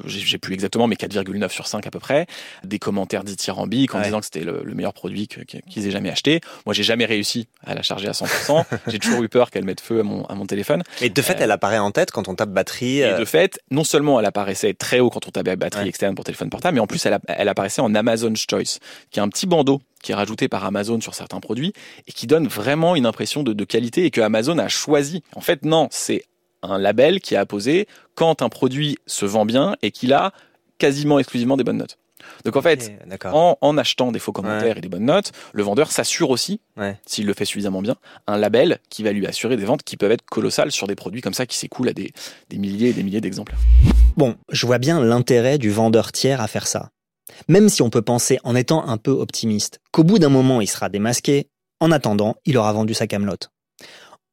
[0.05, 2.25] j'ai plus exactement, mais 4,9 sur 5 à peu près,
[2.63, 4.05] des commentaires dithyrambiques en Ouais.
[4.05, 6.41] disant que c'était le, le meilleur produit qu'ils aient jamais acheté.
[6.65, 8.65] Moi, j'ai jamais réussi à la charger à 100%.
[8.87, 10.83] j'ai toujours eu peur qu'elle mette feu à mon, à mon téléphone.
[11.01, 12.99] Mais de fait, Euh, elle apparaît en tête quand on tape batterie.
[12.99, 15.89] Et euh, de fait, non seulement elle apparaissait très haut quand on tapait batterie Ouais.
[15.89, 18.79] externe pour téléphone portable, mais en plus elle apparaissait en Amazon's Choice,
[19.11, 21.73] qui est un petit bandeau qui est rajouté par Amazon sur certains produits
[22.07, 25.23] et qui donne vraiment une impression de, de qualité et que Amazon a choisi.
[25.35, 26.23] En fait, non, c'est
[26.71, 30.31] un label qui est apposé quand un produit se vend bien et qu'il a
[30.77, 31.97] quasiment exclusivement des bonnes notes.
[32.43, 32.91] Donc en fait,
[33.25, 36.97] en, en achetant des faux commentaires et des bonnes notes, le vendeur s'assure aussi, Ouais.
[37.05, 40.11] s'il le fait suffisamment bien, un label qui va lui assurer des ventes qui peuvent
[40.11, 42.11] être colossales sur des produits comme ça qui s'écoulent à des,
[42.49, 43.59] des milliers et des milliers d'exemplaires.
[44.17, 46.89] Bon, je vois bien l'intérêt du vendeur tiers à faire ça.
[47.47, 50.67] Même si on peut penser, en étant un peu optimiste, qu'au bout d'un moment il
[50.67, 51.49] sera démasqué,
[51.79, 53.49] en attendant, il aura vendu sa camelote.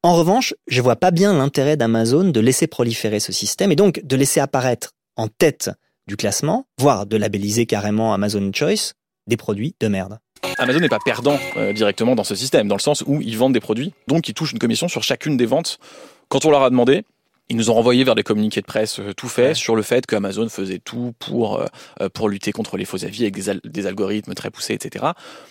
[0.05, 4.01] En revanche, je vois pas bien l'intérêt d'Amazon de laisser proliférer ce système et donc
[4.03, 5.69] de laisser apparaître en tête
[6.07, 8.93] du classement, voire de labelliser carrément Amazon Choice,
[9.27, 10.19] des produits de merde.
[10.57, 13.53] Amazon n'est pas perdant euh, directement dans ce système, dans le sens où ils vendent
[13.53, 15.79] des produits, donc ils touchent une commission sur chacune des ventes.
[16.27, 17.05] Quand on leur a demandé,
[17.47, 20.05] ils nous ont renvoyé vers des communiqués de presse euh, tout faits sur le fait
[20.05, 21.65] qu'Amazon faisait tout pour, euh,
[22.01, 25.05] euh, pour lutter contre les faux avis avec des, al- des algorithmes très poussés, etc.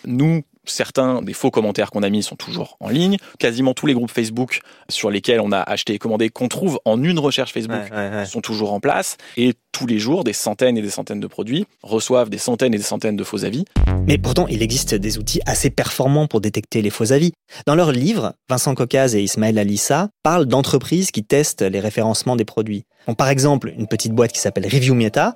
[0.05, 3.17] Nous, certains des faux commentaires qu'on a mis sont toujours en ligne.
[3.39, 7.03] Quasiment tous les groupes Facebook sur lesquels on a acheté et commandé, qu'on trouve en
[7.03, 8.27] une recherche Facebook, Ouais, ouais, ouais.
[8.27, 9.17] sont toujours en place.
[9.37, 12.79] Et tous les jours, des centaines et des centaines de produits reçoivent des centaines et
[12.79, 13.65] des centaines de faux avis.
[14.07, 17.33] Mais pourtant, il existe des outils assez performants pour détecter les faux avis.
[17.67, 22.45] Dans leur livre, Vincent Cocaz et Ismaël Alissa parlent d'entreprises qui testent les référencements des
[22.45, 22.85] produits.
[23.17, 25.35] Par exemple, une petite boîte qui s'appelle Review Meta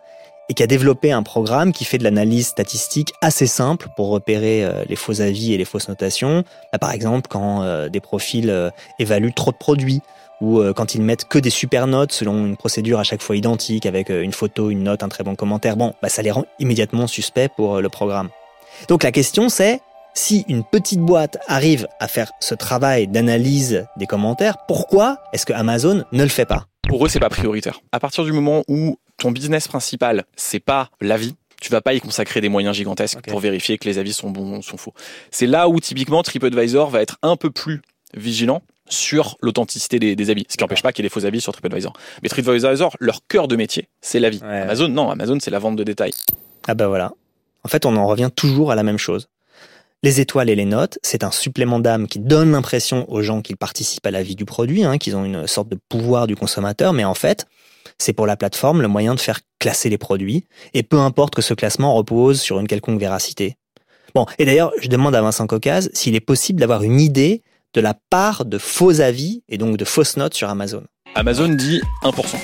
[0.48, 4.64] et qui a développé un programme qui fait de l'analyse statistique assez simple pour repérer
[4.64, 6.44] euh, les faux avis et les fausses notations.
[6.72, 10.00] Là, par exemple, quand euh, des profils euh, évaluent trop de produits
[10.42, 13.86] ou quand ils mettent que des super notes selon une procédure à chaque fois identique
[13.86, 15.78] avec une photo, une note, un très bon commentaire.
[15.78, 18.28] Bon, bah, ça les rend immédiatement suspects pour le programme.
[18.88, 19.80] Donc la question c'est,
[20.12, 25.54] si une petite boîte arrive à faire ce travail d'analyse des commentaires, pourquoi est-ce que
[25.54, 26.66] Amazon ne le fait pas?
[26.86, 27.80] Pour eux, c'est pas prioritaire.
[27.92, 32.00] À partir du moment où ton business principal, c'est pas l'avis, tu vas pas y
[32.00, 34.94] consacrer des moyens gigantesques pour vérifier que les avis sont bons, sont faux.
[35.30, 37.82] C'est là où typiquement TripAdvisor va être un peu plus
[38.14, 41.24] vigilant sur l'authenticité des, des avis, ce qui n'empêche pas qu'il y ait des faux
[41.24, 41.92] avis sur TripAdvisor.
[42.22, 44.40] Mais TripAdvisor, leur cœur de métier, c'est l'avis.
[44.42, 44.60] Ouais.
[44.60, 46.12] Amazon, non, Amazon, c'est la vente de détails.
[46.68, 47.12] Ah bah voilà.
[47.64, 49.28] En fait, on en revient toujours à la même chose.
[50.02, 53.56] Les étoiles et les notes, c'est un supplément d'âme qui donne l'impression aux gens qu'ils
[53.56, 56.92] participent à la vie du produit, hein, qu'ils ont une sorte de pouvoir du consommateur,
[56.92, 57.46] mais en fait,
[57.98, 61.42] c'est pour la plateforme le moyen de faire classer les produits, et peu importe que
[61.42, 63.56] ce classement repose sur une quelconque véracité.
[64.14, 67.42] Bon, et d'ailleurs, je demande à Vincent Cocaz s'il est possible d'avoir une idée
[67.74, 70.84] de la part de faux avis et donc de fausses notes sur Amazon.
[71.14, 72.36] Amazon dit 1%.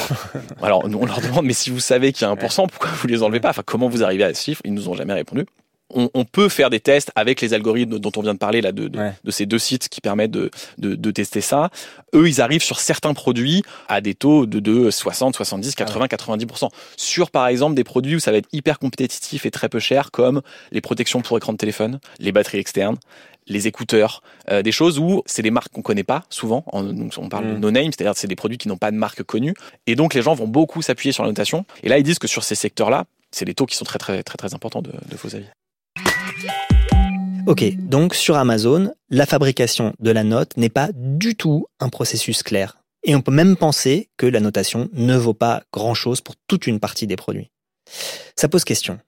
[0.62, 3.06] Alors, nous, on leur demande, mais si vous savez qu'il y a 1%, pourquoi vous
[3.06, 3.50] les enlevez pas?
[3.50, 4.62] Enfin, comment vous arrivez à ce chiffre?
[4.64, 5.46] Ils nous ont jamais répondu.
[5.94, 8.72] On, on peut faire des tests avec les algorithmes dont on vient de parler là,
[8.72, 9.12] de, de, Ouais.
[9.22, 11.70] de ces deux sites qui permettent de, de, de tester ça.
[12.14, 16.68] Eux, ils arrivent sur certains produits à des taux de, de 60, 70, 80, 90%.
[16.96, 20.10] Sur, par exemple, des produits où ça va être hyper compétitif et très peu cher,
[20.10, 22.96] comme les protections pour écran de téléphone, les batteries externes,
[23.48, 26.62] les écouteurs, euh, des choses où c'est des marques qu'on connaît pas souvent.
[26.68, 27.58] En- donc on parle de Mm.
[27.60, 29.54] no name, c'est-à-dire que c'est des produits qui n'ont pas de marque connue.
[29.86, 31.64] Et donc les gens vont beaucoup s'appuyer sur la notation.
[31.82, 34.22] Et là, ils disent que sur ces secteurs-là, c'est des taux qui sont très très
[34.22, 35.46] très très importants de, de faux avis.
[37.46, 42.42] Ok, donc sur Amazon, la fabrication de la note n'est pas du tout un processus
[42.44, 42.78] clair.
[43.02, 46.78] Et on peut même penser que la notation ne vaut pas grand-chose pour toute une
[46.78, 47.50] partie des produits.
[48.36, 49.00] Ça pose question.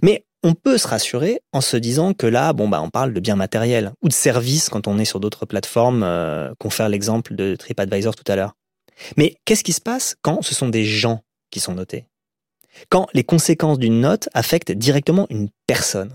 [0.00, 3.20] Mais on peut se rassurer en se disant que là, bon bah, on parle de
[3.20, 7.34] biens matériels ou de services quand on est sur d'autres plateformes, euh, qu'on fait l'exemple
[7.34, 8.54] de TripAdvisor tout à l'heure.
[9.16, 12.06] Mais qu'est-ce qui se passe quand ce sont des gens qui sont notés?
[12.90, 16.12] Quand les conséquences d'une note affectent directement une personne?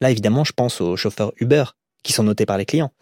[0.00, 1.64] Là, évidemment, je pense aux chauffeurs Uber
[2.02, 2.92] qui sont notés par les clients.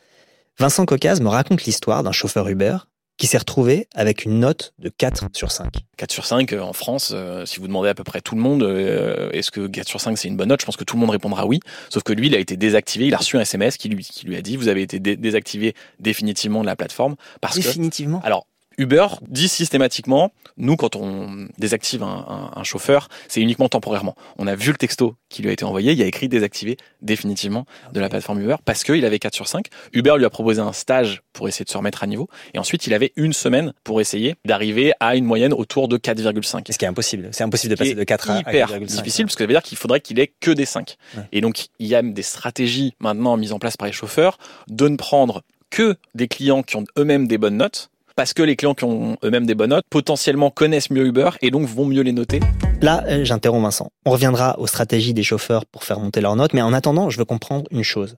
[0.59, 2.77] Vincent Cocaz me raconte l'histoire d'un chauffeur Uber
[3.17, 5.73] qui s'est retrouvé avec une note de 4 sur 5.
[5.97, 8.41] 4 sur 5 euh, en France, euh, si vous demandez à peu près tout le
[8.41, 10.61] monde, euh, est-ce que 4 sur 5 c'est une bonne note?
[10.61, 11.61] Je pense que tout le monde répondra oui.
[11.91, 13.07] Sauf que lui, il a été désactivé.
[13.07, 15.17] Il a reçu un SMS qui lui, qui lui a dit Vous avez été dé-
[15.17, 17.15] désactivé définitivement de la plateforme.
[17.41, 18.21] Parce que Définitivement.
[18.25, 22.07] Alors, Uber dit systématiquement, nous, quand on désactive un,
[22.55, 24.15] un- un chauffeur, c'est uniquement temporairement.
[24.39, 26.77] On a vu le texto qui lui a été envoyé, il y a écrit désactiver
[27.03, 29.67] définitivement de la plateforme Uber parce qu'il avait 4 sur 5.
[29.93, 32.29] Uber lui a proposé un stage pour essayer de se remettre à niveau.
[32.55, 36.73] Et ensuite, il avait une semaine pour essayer d'arriver à une moyenne autour de 4,5
[36.73, 37.29] Ce qui est impossible.
[37.33, 38.85] C'est impossible de passer de 4 à, à hyper 4,5.
[38.87, 40.97] difficile parce que ça veut dire qu'il faudrait qu'il ait que des 5.
[41.17, 41.23] Ouais.
[41.33, 44.89] Et donc il y a des stratégies maintenant mises en place par les chauffeurs de
[44.89, 48.75] ne prendre que des clients qui ont eux-mêmes des bonnes notes parce que les clients
[48.75, 52.13] qui ont eux-mêmes des bonnes notes potentiellement connaissent mieux Uber et donc vont mieux les
[52.13, 52.41] noter.
[52.81, 53.91] Là, euh, j'interromps Vincent.
[54.07, 57.19] On reviendra aux stratégies des chauffeurs pour faire monter leurs notes, mais en attendant, je
[57.19, 58.17] veux comprendre une chose.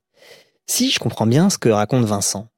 [0.66, 2.48] Si je comprends bien ce que raconte Vincent,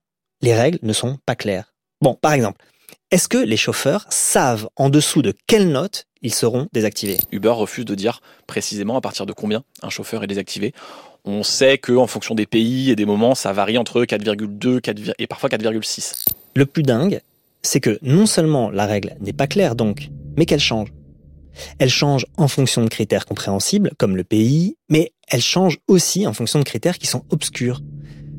[0.41, 1.75] les règles ne sont pas claires.
[2.01, 2.65] Bon, par exemple,
[3.11, 7.19] est-ce que les chauffeurs savent en dessous de quelle note ils seront désactivés?
[7.33, 10.75] Uber refuse de dire précisément à partir de combien un chauffeur est désactivé.
[11.25, 15.15] On sait que en fonction des pays et des moments, ça varie entre 4,2 4,
[15.19, 16.27] et parfois 4,6.
[16.55, 17.21] Le plus dingue,
[17.63, 20.93] c'est que non seulement la règle n'est pas claire donc, mais qu'elle change.
[21.79, 26.33] Elle change en fonction de critères compréhensibles, comme le pays, mais elle change aussi en
[26.33, 27.81] fonction de critères qui sont obscurs.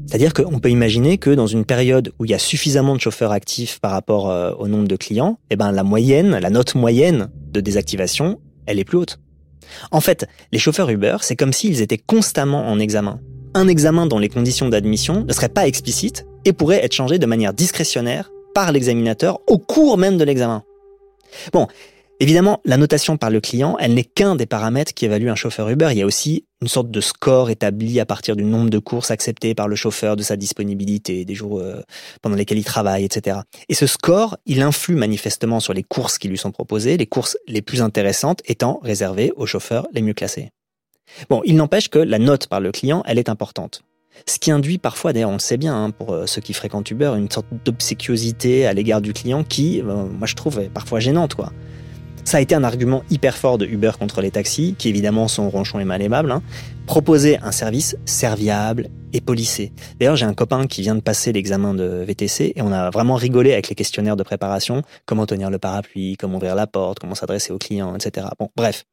[0.07, 3.31] C'est-à-dire qu'on peut imaginer que dans une période où il y a suffisamment de chauffeurs
[3.31, 7.29] actifs par rapport euh, au nombre de clients, eh ben la moyenne, la note moyenne
[7.51, 9.19] de désactivation, elle est plus haute.
[9.91, 13.19] En fait, les chauffeurs Uber, c'est comme s'ils étaient constamment en examen.
[13.53, 17.25] Un examen dont les conditions d'admission ne seraient pas explicites et pourraient être changées de
[17.27, 20.63] manière discrétionnaire par l'examinateur au cours même de l'examen.
[21.53, 21.67] Bon,
[22.21, 25.69] Évidemment, la notation par le client, elle n'est qu'un des paramètres qui évalue un chauffeur
[25.69, 25.87] Uber.
[25.91, 29.09] Il y a aussi une sorte de score établi à partir du nombre de courses
[29.09, 31.81] acceptées par le chauffeur, de sa disponibilité, des jours euh,
[32.21, 33.37] pendant lesquels il travaille, etc.
[33.69, 37.37] Et ce score, il influe manifestement sur les courses qui lui sont proposées, les courses
[37.47, 40.49] les plus intéressantes étant réservées aux chauffeurs les mieux classés.
[41.29, 43.81] Bon, il n'empêche que la note par le client, elle est importante.
[44.25, 46.89] Ce qui induit parfois, d'ailleurs on le sait bien, hein, pour euh, ceux qui fréquentent
[46.91, 50.99] Uber, une sorte d'obséquiosité à l'égard du client qui, euh, moi je trouve, est parfois
[50.99, 51.35] gênante.
[51.35, 51.51] quoi.
[52.23, 55.49] Ça a été un argument hyper fort de Uber contre les taxis, qui évidemment sont
[55.49, 56.31] ronchons et mal aimables.
[56.31, 56.43] Hein.
[56.85, 59.71] Proposer un service serviable et polissé.
[59.99, 63.15] D'ailleurs, j'ai un copain qui vient de passer l'examen de VTC et on a vraiment
[63.15, 64.83] rigolé avec les questionnaires de préparation.
[65.05, 68.27] Comment tenir le parapluie, comment ouvrir la porte, comment s'adresser aux clients, etc.
[68.39, 68.85] Bon, bref.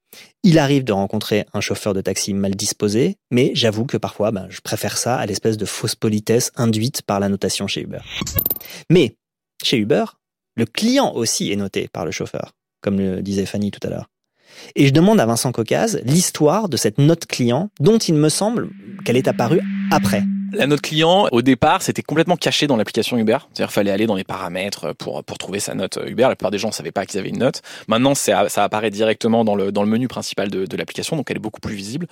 [0.43, 4.47] Il arrive de rencontrer un chauffeur de taxi mal disposé, mais j'avoue que parfois, ben,
[4.49, 7.99] je préfère ça à l'espèce de fausse politesse induite par la notation chez Uber.
[8.89, 9.17] Mais,
[9.63, 10.05] chez Uber,
[10.55, 14.07] le client aussi est noté par le chauffeur comme le disait Fanny tout à l'heure.
[14.75, 18.71] Et je demande à Vincent Cocaz l'histoire de cette note client dont il me semble
[19.05, 19.61] qu'elle est apparue
[19.91, 20.23] après.
[20.53, 23.39] La note client, au départ, c'était complètement caché dans l'application Uber.
[23.53, 26.23] C'est-à-dire, fallait aller dans les paramètres pour pour trouver sa note Uber.
[26.23, 27.63] La plupart des gens ne savaient pas qu'ils avaient une note.
[27.89, 31.37] Maintenant, ça, apparaît directement dans le dans le menu principal de, de l'application, donc elle
[31.37, 32.07] est beaucoup plus visible.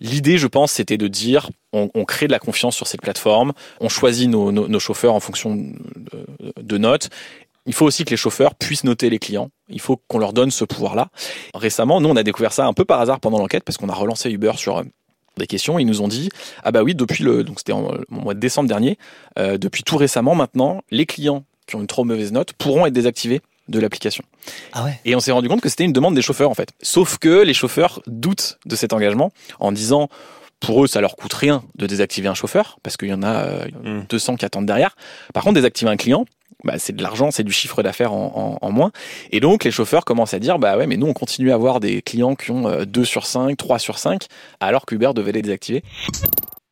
[0.00, 3.88] L'idée, je pense, c'était de dire, on, crée de la confiance sur cette plateforme, on
[3.88, 7.08] choisit nos, nos, chauffeurs en fonction de notes,
[7.66, 9.50] il faut aussi que les chauffeurs puissent noter les clients.
[9.68, 11.08] Il faut qu'on leur donne ce pouvoir-là.
[11.54, 13.94] Récemment, nous, on a découvert ça un peu par hasard pendant l'enquête parce qu'on a
[13.94, 14.82] relancé Uber sur euh,
[15.36, 15.78] des questions.
[15.78, 16.28] Ils nous ont dit
[16.64, 18.98] ah bah oui depuis le donc c'était en, mois de décembre dernier,
[19.38, 22.92] euh, depuis tout récemment maintenant, les clients qui ont une trop mauvaise note pourront être
[22.92, 24.24] désactivés de l'application.
[24.72, 25.00] Ah ouais.
[25.04, 26.70] Et on s'est rendu compte que c'était une demande des chauffeurs en fait.
[26.82, 30.08] Sauf que les chauffeurs doutent de cet engagement en disant
[30.62, 33.44] pour eux, ça leur coûte rien de désactiver un chauffeur parce qu'il y en a
[33.44, 34.96] euh, 200 qui attendent derrière.
[35.34, 36.24] Par contre, désactiver un client,
[36.64, 38.92] bah, c'est de l'argent, c'est du chiffre d'affaires en, en, en, moins.
[39.30, 41.80] Et donc, les chauffeurs commencent à dire, bah ouais, mais nous, on continue à avoir
[41.80, 44.26] des clients qui ont 2 sur 5, 3 sur 5,
[44.60, 45.82] alors qu'Uber devait les désactiver.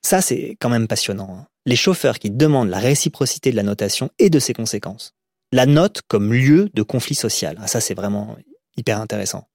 [0.02, 1.36] Ça, c'est quand même passionnant.
[1.38, 1.46] Hein.
[1.66, 5.12] Les chauffeurs qui demandent la réciprocité de la notation et de ses conséquences.
[5.52, 7.58] La note comme lieu de conflit social.
[7.60, 8.36] Ah, ça, c'est vraiment
[8.76, 9.49] hyper intéressant.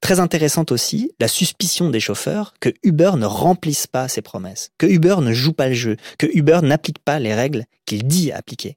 [0.00, 4.86] Très intéressante aussi, la suspicion des chauffeurs que Uber ne remplisse pas ses promesses, que
[4.86, 8.76] Uber ne joue pas le jeu, que Uber n'applique pas les règles qu'il dit appliquer.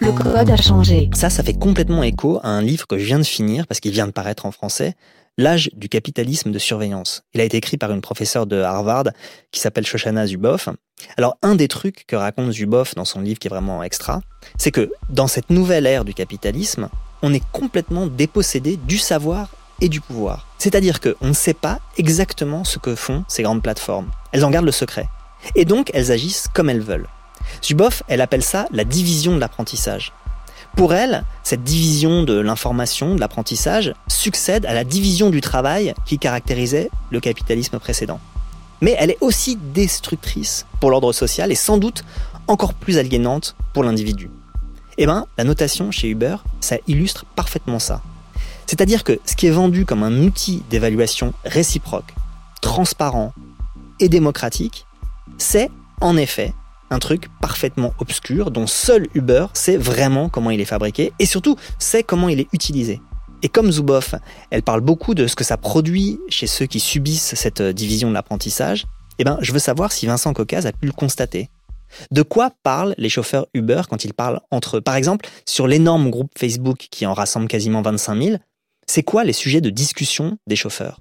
[0.00, 1.10] Le code a changé.
[1.12, 3.92] Ça, ça fait complètement écho à un livre que je viens de finir parce qu'il
[3.92, 4.94] vient de paraître en français,
[5.40, 7.22] L'âge du capitalisme de surveillance.
[7.32, 9.04] Il a été écrit par une professeure de Harvard
[9.52, 10.68] qui s'appelle Shoshana Zuboff.
[11.16, 14.20] Alors, un des trucs que raconte Zuboff dans son livre qui est vraiment extra,
[14.58, 16.88] c'est que dans cette nouvelle ère du capitalisme,
[17.22, 20.48] on est complètement dépossédé du savoir et du pouvoir.
[20.58, 24.10] C'est-à-dire qu'on ne sait pas exactement ce que font ces grandes plateformes.
[24.32, 25.06] Elles en gardent le secret.
[25.54, 27.06] Et donc, elles agissent comme elles veulent.
[27.64, 30.12] Zuboff, elle appelle ça la division de l'apprentissage.
[30.78, 36.20] Pour elle, cette division de l'information, de l'apprentissage, succède à la division du travail qui
[36.20, 38.20] caractérisait le capitalisme précédent.
[38.80, 42.04] Mais elle est aussi destructrice pour l'ordre social et sans doute
[42.46, 44.30] encore plus aliénante pour l'individu.
[44.98, 48.00] Eh bien, la notation chez Uber, ça illustre parfaitement ça.
[48.66, 52.14] C'est-à-dire que ce qui est vendu comme un outil d'évaluation réciproque,
[52.60, 53.32] transparent
[53.98, 54.86] et démocratique,
[55.38, 56.54] c'est en effet
[56.90, 61.56] un truc parfaitement obscur dont seul Uber sait vraiment comment il est fabriqué et surtout
[61.78, 63.00] sait comment il est utilisé.
[63.42, 64.14] Et comme Zuboff,
[64.50, 68.14] elle parle beaucoup de ce que ça produit chez ceux qui subissent cette division de
[68.14, 68.86] l'apprentissage,
[69.18, 71.48] eh ben, je veux savoir si Vincent Cocaz a pu le constater.
[72.10, 74.80] De quoi parlent les chauffeurs Uber quand ils parlent entre eux?
[74.80, 78.36] Par exemple, sur l'énorme groupe Facebook qui en rassemble quasiment 25 000,
[78.86, 81.00] c'est quoi les sujets de discussion des chauffeurs?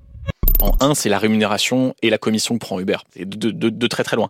[0.60, 2.97] En un, c'est la rémunération et la commission que prend Uber.
[3.15, 4.28] De très très loin.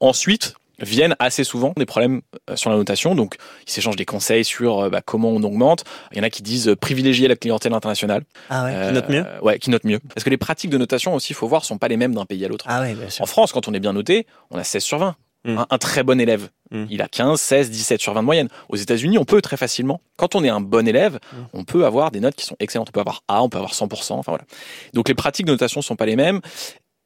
[0.00, 3.14] Ensuite, viennent assez souvent des problèmes euh, sur la notation.
[3.14, 3.36] Donc,
[3.66, 5.84] ils s'échangent des conseils sur euh, bah, comment on augmente.
[6.12, 8.22] Il y en a qui disent euh, privilégier la clientèle internationale.
[8.50, 10.00] Ah ouais, euh, qui note mieux Ouais, qui note mieux.
[10.14, 12.26] Parce que les pratiques de notation aussi, il faut voir, sont pas les mêmes d'un
[12.26, 12.64] pays à l'autre.
[12.68, 13.22] Ah ouais, bien sûr.
[13.22, 15.16] En France, quand on est bien noté, on a 16 sur 20.
[15.44, 15.58] Mm.
[15.58, 16.86] Un, un, très bon élève, mm.
[16.90, 18.48] il a 15, 16, 17 sur 20 de moyenne.
[18.68, 20.00] Aux États-Unis, on peut très facilement.
[20.16, 21.36] Quand on est un bon élève, mm.
[21.52, 22.88] on peut avoir des notes qui sont excellentes.
[22.90, 24.14] On peut avoir A, on peut avoir 100%.
[24.14, 24.44] Enfin voilà.
[24.92, 26.40] Donc les pratiques de notation sont pas les mêmes.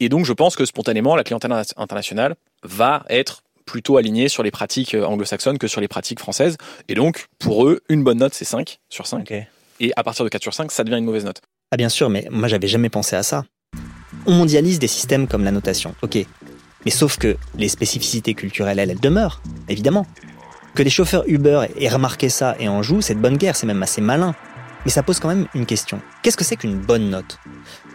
[0.00, 4.50] Et donc je pense que spontanément, la clientèle internationale va être plutôt alignés sur les
[4.50, 6.56] pratiques euh, anglo-saxonnes que sur les pratiques françaises.
[6.88, 9.22] Et donc, pour eux, une bonne note, c'est 5 sur 5.
[9.22, 9.46] Okay.
[9.80, 11.40] Et à partir de 4 sur 5, ça devient une mauvaise note.
[11.70, 13.44] Ah bien sûr, mais moi j'avais jamais pensé à ça.
[14.26, 16.18] On mondialise des systèmes comme la notation, ok.
[16.84, 20.06] Mais sauf que les spécificités culturelles, elles, elles demeurent, évidemment.
[20.74, 23.66] Que les chauffeurs Uber aient remarqué ça et en jouent, c'est de bonne guerre, c'est
[23.66, 24.34] même assez malin.
[24.84, 26.00] Mais ça pose quand même une question.
[26.22, 27.38] Qu'est-ce que c'est qu'une bonne note?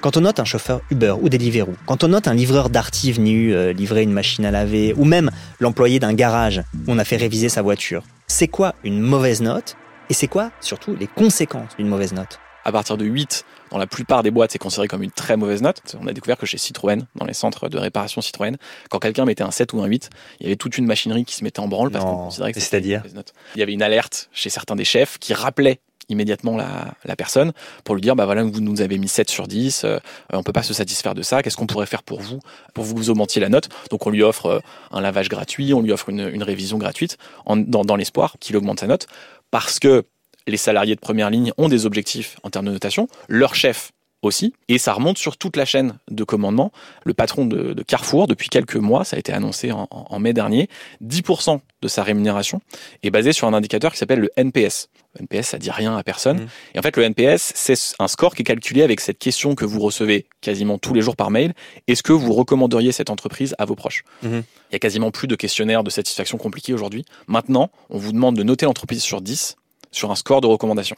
[0.01, 3.53] Quand on note un chauffeur Uber ou Deliveroo, quand on note un livreur d'arty venu
[3.55, 7.17] euh, livrer une machine à laver, ou même l'employé d'un garage où on a fait
[7.17, 9.75] réviser sa voiture, c'est quoi une mauvaise note?
[10.09, 12.39] Et c'est quoi, surtout, les conséquences d'une mauvaise note?
[12.63, 15.61] À partir de 8, dans la plupart des boîtes, c'est considéré comme une très mauvaise
[15.63, 15.95] note.
[16.01, 18.57] On a découvert que chez Citroën, dans les centres de réparation Citroën,
[18.89, 21.35] quand quelqu'un mettait un 7 ou un 8, il y avait toute une machinerie qui
[21.35, 22.99] se mettait en branle parce qu'on considérait que c'était une c'est-à-dire?
[22.99, 23.33] mauvaise note.
[23.55, 27.51] Il y avait une alerte chez certains des chefs qui rappelaient immédiatement la, la personne
[27.83, 29.99] pour lui dire bah voilà vous nous avez mis 7 sur 10 euh,
[30.33, 32.39] on peut pas se satisfaire de ça qu'est-ce qu'on pourrait faire pour vous
[32.73, 33.69] pour vous vous augmentiez la note?
[33.89, 34.59] Donc on lui offre euh,
[34.91, 38.55] un lavage gratuit on lui offre une, une révision gratuite en- dans, dans l'espoir qu'il
[38.57, 39.07] augmente sa note
[39.51, 40.03] parce que
[40.47, 43.07] les salariés de première ligne ont des objectifs en termes de notation.
[43.27, 43.91] Leur chef
[44.25, 46.71] aussi et ça remonte sur toute la chaîne de commandement
[47.03, 50.69] le patron de, de Carrefour depuis quelques mois ça a été annoncé en, mai dernier
[51.03, 52.61] 10% de sa rémunération
[53.03, 54.89] est basé sur un indicateur qui s'appelle le NPS.
[55.13, 56.41] Le NPS, ça dit rien à personne.
[56.41, 56.47] Mhm.
[56.73, 59.65] Et en fait, le NPS, c'est un score qui est calculé avec cette question que
[59.65, 61.53] vous recevez quasiment tous les jours par mail.
[61.87, 64.03] Est-ce que vous recommanderiez cette entreprise à vos proches?
[64.23, 64.43] Mhm.
[64.71, 67.05] Il y a quasiment plus de questionnaires de satisfaction compliqués aujourd'hui.
[67.27, 69.55] Maintenant, on vous demande de noter l'entreprise sur 10
[69.95, 70.95] sur un score de recommandation.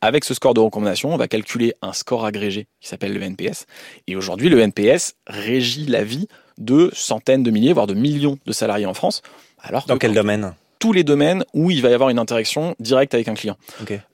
[0.00, 3.66] Avec ce score de recommandation, on va calculer un score agrégé qui s'appelle le NPS.
[4.06, 8.52] Et aujourd'hui, le NPS régit la vie de centaines de milliers, voire de millions de
[8.52, 9.22] salariés en France.
[9.60, 13.12] Alors Dans quel domaine tous les domaines où il va y avoir une interaction directe
[13.12, 13.56] avec un client.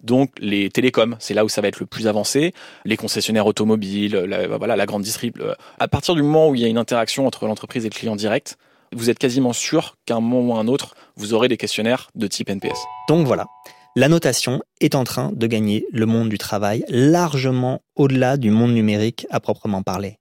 [0.03, 2.55] Donc les télécoms, c'est là où ça va être le plus avancé,
[2.87, 5.39] les concessionnaires automobiles, la, voilà, la grande distrib.
[5.43, 7.95] euh, À partir du moment où il y a une interaction entre l'entreprise et le
[7.95, 8.57] client direct,
[8.95, 12.09] vous êtes quasiment sûr qu'à un moment ou à un autre, vous aurez des questionnaires
[12.15, 12.79] de type NPS.
[13.09, 13.45] Donc voilà,
[13.97, 18.75] la notation est en train de gagner le monde du travail largement au-delà du monde
[18.75, 20.19] numérique à proprement parler.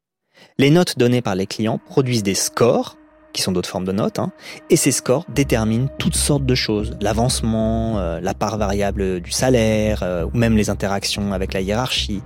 [0.59, 2.97] Les notes données par les clients produisent des scores,
[3.33, 4.31] qui sont d'autres formes de notes, hein,
[4.69, 10.03] et ces scores déterminent toutes sortes de choses, l'avancement, euh, la part variable du salaire,
[10.03, 12.21] euh, ou même les interactions avec la hiérarchie.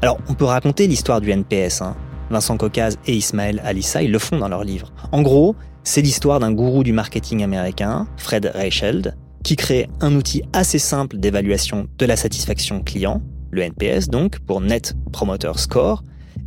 [0.00, 1.96] Alors on peut raconter l'histoire du NPS, hein.
[2.30, 4.90] Vincent Caucase et Ismaël Alissa, ils le font dans leur livre.
[5.12, 10.42] En gros, c'est l'histoire d'un gourou du marketing américain, Fred Reichheld, qui crée un outil
[10.52, 16.04] assez simple d'évaluation de la satisfaction client, le NPS donc, pour Net Promoter Score,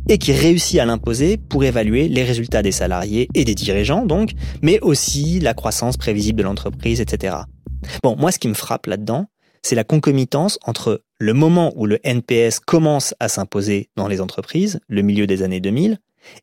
[0.08, 4.32] et qui réussit à l'imposer pour évaluer les résultats des salariés et des dirigeants donc,
[4.62, 7.36] mais aussi la croissance prévisible de l'entreprise, etc.
[8.02, 9.26] Bon, moi ce qui me frappe là-dedans,
[9.62, 14.80] c'est la concomitance entre le moment où le NPS commence à s'imposer dans les entreprises,
[14.88, 15.98] le milieu des années 2000,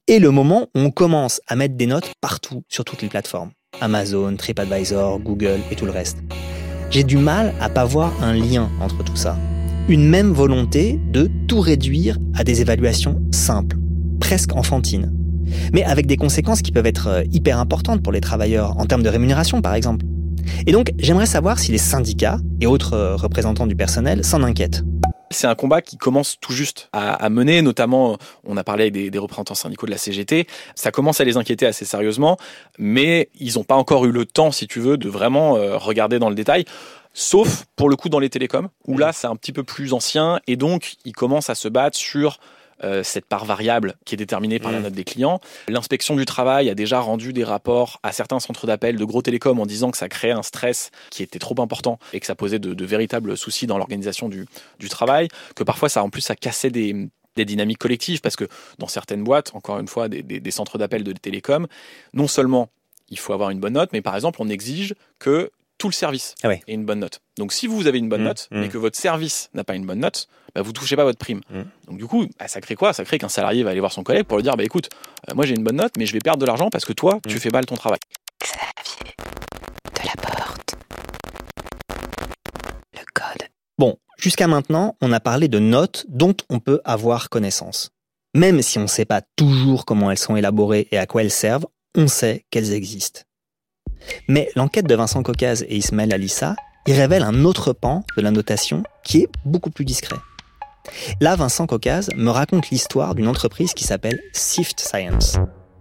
[0.08, 3.52] et le moment où on commence à mettre des notes partout sur toutes les plateformes.
[3.82, 6.18] Amazon, TripAdvisor, Google et tout le reste.
[6.90, 9.38] J'ai du mal à pas voir un lien entre tout ça.
[9.90, 13.78] Une même volonté de tout réduire à des évaluations simples,
[14.20, 15.12] presque enfantines.
[15.74, 19.04] Mais avec des conséquences qui peuvent être euh, hyper importantes pour les travailleurs, en termes
[19.04, 20.06] de rémunération par exemple.
[20.66, 24.84] Et donc, j'aimerais savoir si les syndicats et autres euh, représentants du personnel s'en inquiètent.
[25.34, 28.94] C'est un combat qui commence tout juste à, à mener, notamment, on a parlé avec
[28.94, 32.38] des, des représentants syndicaux de la CGT, ça commence à les inquiéter assez sérieusement,
[32.78, 36.20] mais ils n'ont pas encore eu le temps, si tu veux, de vraiment euh, regarder
[36.20, 36.66] dans le détail.
[37.14, 40.40] Sauf pour le coup dans les télécoms, où là c'est un petit peu plus ancien,
[40.48, 42.40] et donc ils commencent à se battre sur
[43.04, 44.84] cette part variable qui est déterminée par la Mm.
[44.84, 45.40] note des clients.
[45.68, 49.60] L'inspection du travail a déjà rendu des rapports à certains centres d'appel de gros télécoms
[49.60, 52.60] en disant que ça créait un stress qui était trop important et que ça posait
[52.60, 54.46] de, de véritables soucis dans l'organisation du,
[54.80, 58.48] du travail, que parfois ça en plus ça cassait des des dynamiques collectives parce que
[58.78, 61.66] dans certaines boîtes, encore une fois, des, des- des centres d'appel de télécom,
[62.14, 62.70] non seulement
[63.10, 65.50] il faut avoir une bonne note, mais par exemple on exige que
[65.84, 66.62] tout le service Ah ouais.
[66.66, 67.20] ait une bonne note.
[67.38, 68.60] Donc si vous avez une bonne Mmh, note, mmh.
[68.62, 71.42] mais que votre service n'a pas une bonne note, bah, vous touchez pas votre prime.
[71.50, 71.62] Mmh.
[71.90, 72.94] Donc du coup, bah, ça crée quoi?
[72.94, 74.88] Ça crée qu'un salarié va aller voir son collègue pour lui dire, bah écoute,
[75.30, 77.20] euh, moi j'ai une bonne note, mais je vais perdre de l'argent parce que toi,
[77.28, 78.00] tu fais mal ton travail.
[78.42, 79.14] Xavier,
[80.02, 80.76] de la porte.
[82.94, 83.50] Le code.
[83.78, 87.90] Bon, jusqu'à maintenant, on a parlé de notes dont on peut avoir connaissance.
[88.34, 91.30] Même si on ne sait pas toujours comment elles sont élaborées et à quoi elles
[91.32, 91.68] servent,
[91.98, 93.24] on sait qu'elles existent.
[94.28, 96.56] Mais l'enquête de Vincent Caucase et Ismaël Alissa
[96.88, 100.18] y révèle un autre pan de la notation qui est beaucoup plus discret.
[101.22, 105.38] Là, Vincent Caucase me raconte l'histoire d'une entreprise qui s'appelle Sift Science.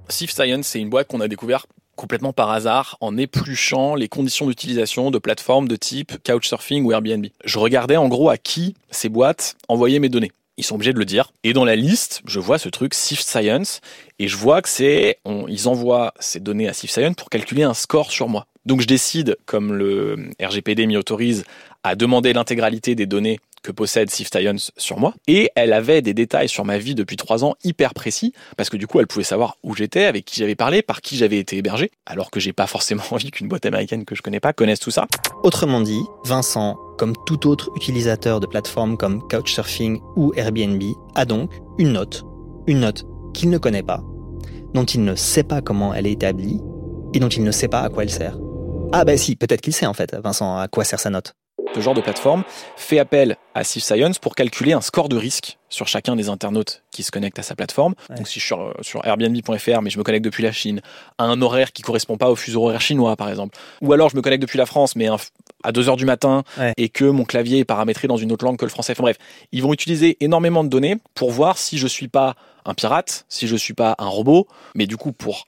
[0.09, 4.47] Sift Science, c'est une boîte qu'on a découvert complètement par hasard en épluchant les conditions
[4.47, 7.27] d'utilisation de plateformes de type Couchsurfing ou Airbnb.
[7.45, 10.33] Je regardais en gros à qui ces boîtes envoyaient mes données.
[10.57, 11.33] Ils sont obligés de le dire.
[11.45, 13.81] Et dans la liste, je vois ce truc Sift Science
[14.19, 17.75] et je vois que c'est, ils envoient ces données à Sift Science pour calculer un
[17.75, 18.47] score sur moi.
[18.65, 21.45] Donc je décide, comme le RGPD m'y autorise,
[21.85, 25.15] a demandé l'intégralité des données que possède Science sur moi.
[25.27, 28.77] Et elle avait des détails sur ma vie depuis trois ans hyper précis, parce que
[28.77, 31.57] du coup, elle pouvait savoir où j'étais, avec qui j'avais parlé, par qui j'avais été
[31.57, 34.81] hébergé, alors que j'ai pas forcément envie qu'une boîte américaine que je connais pas connaisse
[34.81, 35.07] tout ça.
[35.43, 40.83] Autrement dit, Vincent, comme tout autre utilisateur de plateformes comme Couchsurfing ou Airbnb,
[41.15, 42.25] a donc une note,
[42.67, 44.03] une note qu'il ne connaît pas,
[44.75, 46.61] dont il ne sait pas comment elle est établie
[47.15, 48.39] et dont il ne sait pas à quoi elle sert.
[48.93, 51.35] Ah ben si, peut-être qu'il sait en fait, Vincent, à quoi sert sa note.
[51.75, 52.45] Ce genre de plateforme
[52.77, 56.83] fait appel à Steve Science pour calculer un score de risque sur chacun des internautes
[56.91, 57.95] qui se connectent à sa plateforme.
[58.11, 58.17] Ouais.
[58.17, 60.83] Donc si je suis sur, sur Airbnb.fr mais je me connecte depuis la Chine
[61.17, 64.17] à un horaire qui correspond pas au fuseau horaire chinois par exemple, ou alors je
[64.17, 65.17] me connecte depuis la France mais un
[65.65, 66.75] à 2 heures du matin Ouais.
[66.77, 68.93] et que mon clavier est paramétré dans une autre langue que le français.
[68.93, 69.17] Enfin bref,
[69.53, 72.35] ils vont utiliser énormément de données pour voir si je suis pas
[72.67, 75.47] un pirate, si je suis pas un robot, mais du coup pour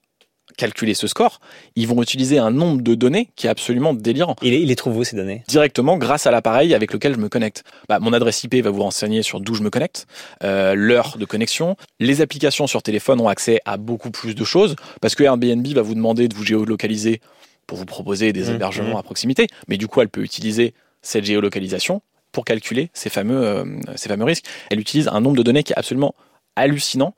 [0.57, 1.41] calculer ce score,
[1.77, 4.97] ils vont utiliser un nombre de données qui est absolument délirant Il, il les trouve
[4.97, 7.65] où ces données directement grâce à l'appareil avec lequel je me connecte.
[7.89, 10.07] Bah, mon adresse IP va vous renseigner sur d'où je me connecte,
[10.43, 11.77] euh, l'heure de connexion.
[12.01, 15.83] Les applications sur téléphone ont accès à beaucoup plus de choses parce que Airbnb va
[15.83, 17.21] vous demander de vous géolocaliser
[17.67, 18.55] pour vous proposer des Mhm.
[18.57, 19.47] hébergements à proximité.
[19.69, 22.03] Mais du coup, elle peut utiliser cette géolocalisation
[22.33, 23.65] pour calculer ces fameux, euh,
[23.97, 24.45] ces fameux risques.
[24.71, 26.15] Elle utilise un nombre de données qui est absolument
[26.57, 27.15] hallucinant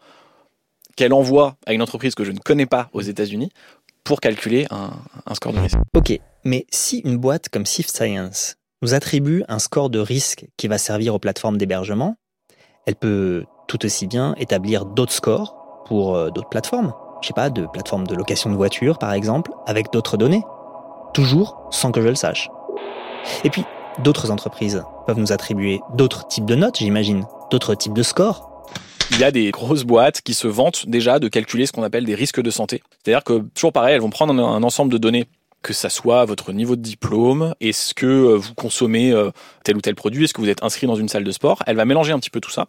[0.97, 3.51] qu'elle envoie à une entreprise que je ne connais pas aux États-Unis
[4.03, 4.91] pour calculer un,
[5.35, 5.79] score de risque.
[5.95, 10.69] Ok, mais si une boîte comme Shift Science nous attribue un score de risque qui
[10.69, 12.17] va servir aux plateformes d'hébergement,
[12.87, 16.95] elle peut tout aussi bien établir d'autres scores pour euh, d'autres plateformes.
[17.21, 20.45] Je sais pas, de plateformes de location de voitures par exemple, avec d'autres données.
[21.13, 22.49] Toujours sans que je le sache.
[23.43, 23.65] Et puis,
[23.99, 28.56] d'autres entreprises peuvent nous attribuer d'autres types de notes, j'imagine, d'autres types de scores.
[29.11, 32.05] Il y a des grosses boîtes qui se vantent déjà de calculer ce qu'on appelle
[32.05, 32.83] des risques de santé.
[33.03, 35.27] C'est-à-dire que, toujours pareil, elles vont prendre un, ensemble de données
[35.63, 39.31] que ça soit votre niveau de diplôme, est-ce que euh, vous consommez euh,
[39.65, 41.75] tel ou tel produit, est-ce que vous êtes inscrit dans une salle de sport, elle
[41.75, 42.67] va mélanger un petit peu tout ça.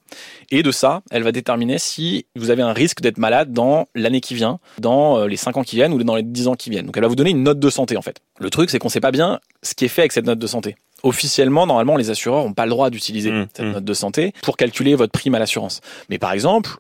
[0.50, 4.22] Et de ça, elle va déterminer si vous avez un risque d'être malade dans l'année
[4.22, 6.72] qui vient, dans euh, les 5 ans qui viennent ou dans les 10 ans qui
[6.72, 6.88] viennent.
[6.88, 8.18] Donc elle va vous donner une note de santé en fait.
[8.40, 10.48] Le truc, c'est qu'on sait pas bien ce qui est fait avec cette note de
[10.48, 10.76] santé.
[11.04, 13.72] Officiellement, normalement, les assureurs n'ont pas le droit d'utiliser Mmh, cette mmh.
[13.72, 15.82] note de santé pour calculer votre prime à l'assurance.
[16.10, 16.78] Mais par exemple,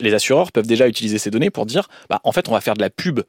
[0.00, 2.74] les assureurs peuvent déjà utiliser ces données pour dire, bah, en fait, on va faire
[2.74, 3.20] de la pub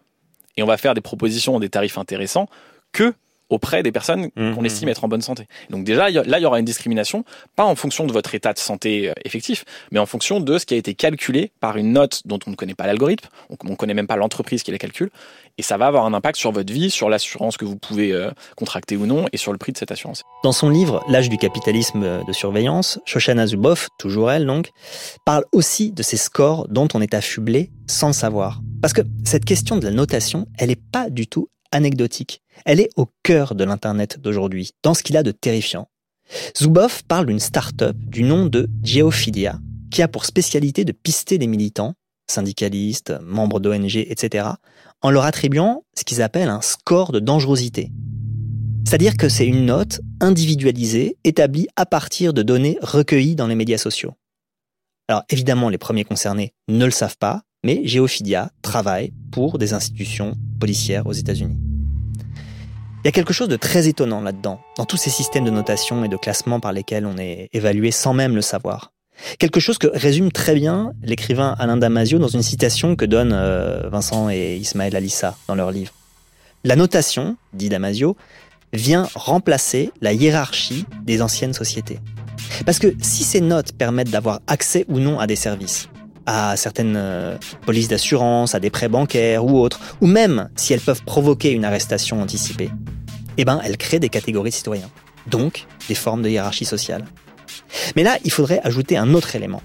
[0.57, 2.47] et on va faire des propositions des tarifs intéressants
[2.91, 3.13] que
[3.51, 4.55] auprès des personnes Mhm.
[4.55, 5.47] qu'on estime être en bonne santé.
[5.69, 7.23] Donc déjà, a- là, il y aura une discrimination,
[7.55, 10.65] pas en fonction de votre état de santé euh, effectif, mais en fonction de ce
[10.65, 13.75] qui a été calculé par une note dont on ne connaît pas l'algorithme, on ne
[13.75, 15.11] connaît même pas l'entreprise qui la calcule,
[15.57, 18.31] et ça va avoir un impact sur votre vie, sur l'assurance que vous pouvez euh,
[18.55, 20.23] contracter ou non, et sur le prix de cette assurance.
[20.43, 24.69] Dans son livre L'âge du capitalisme de surveillance, Shoshana Zuboff, toujours elle donc,
[25.25, 28.61] parle aussi de ces scores dont on est affublé sans le savoir.
[28.81, 32.41] Parce que cette question de la notation, elle n'est pas du tout anecdotique.
[32.65, 35.89] Elle est au cœur de l'Internet d'aujourd'hui, dans ce qu'il a de terrifiant.
[36.57, 39.59] Zuboff parle d'une start-up du nom de Geophilia,
[39.89, 41.95] qui a pour spécialité de pister les militants,
[42.29, 44.47] syndicalistes, membres d'ONG, etc.,
[45.01, 47.91] en leur attribuant ce qu'ils appellent un score de dangerosité.
[48.87, 53.77] C'est-à-dire que c'est une note individualisée établie à partir de données recueillies dans les médias
[53.77, 54.13] sociaux.
[55.07, 60.35] Alors évidemment, les premiers concernés ne le savent pas, mais Geophilia travaille pour des institutions
[60.59, 61.57] policières aux États-Unis.
[63.03, 66.03] Il y a quelque chose de très étonnant là-dedans, dans tous ces systèmes de notation
[66.03, 68.91] et de classement par lesquels on est évalué sans même le savoir.
[69.39, 73.89] Quelque chose que résume très bien l'écrivain Alain Damasio dans une citation que donnent euh,
[73.89, 75.93] Vincent et Ismaël Alissa dans leur livre.
[76.63, 78.15] La notation, dit Damasio,
[78.73, 81.99] vient remplacer la hiérarchie des anciennes sociétés.
[82.65, 85.89] Parce que si ces notes permettent d'avoir accès ou non à des services,
[86.25, 90.81] à certaines euh, polices d'assurance, à des prêts bancaires ou autres, ou même si elles
[90.81, 92.69] peuvent provoquer une arrestation anticipée,
[93.37, 94.89] eh ben elles créent des catégories de citoyens,
[95.27, 97.05] donc des formes de hiérarchie sociale.
[97.95, 99.61] Mais là, il faudrait ajouter un autre élément.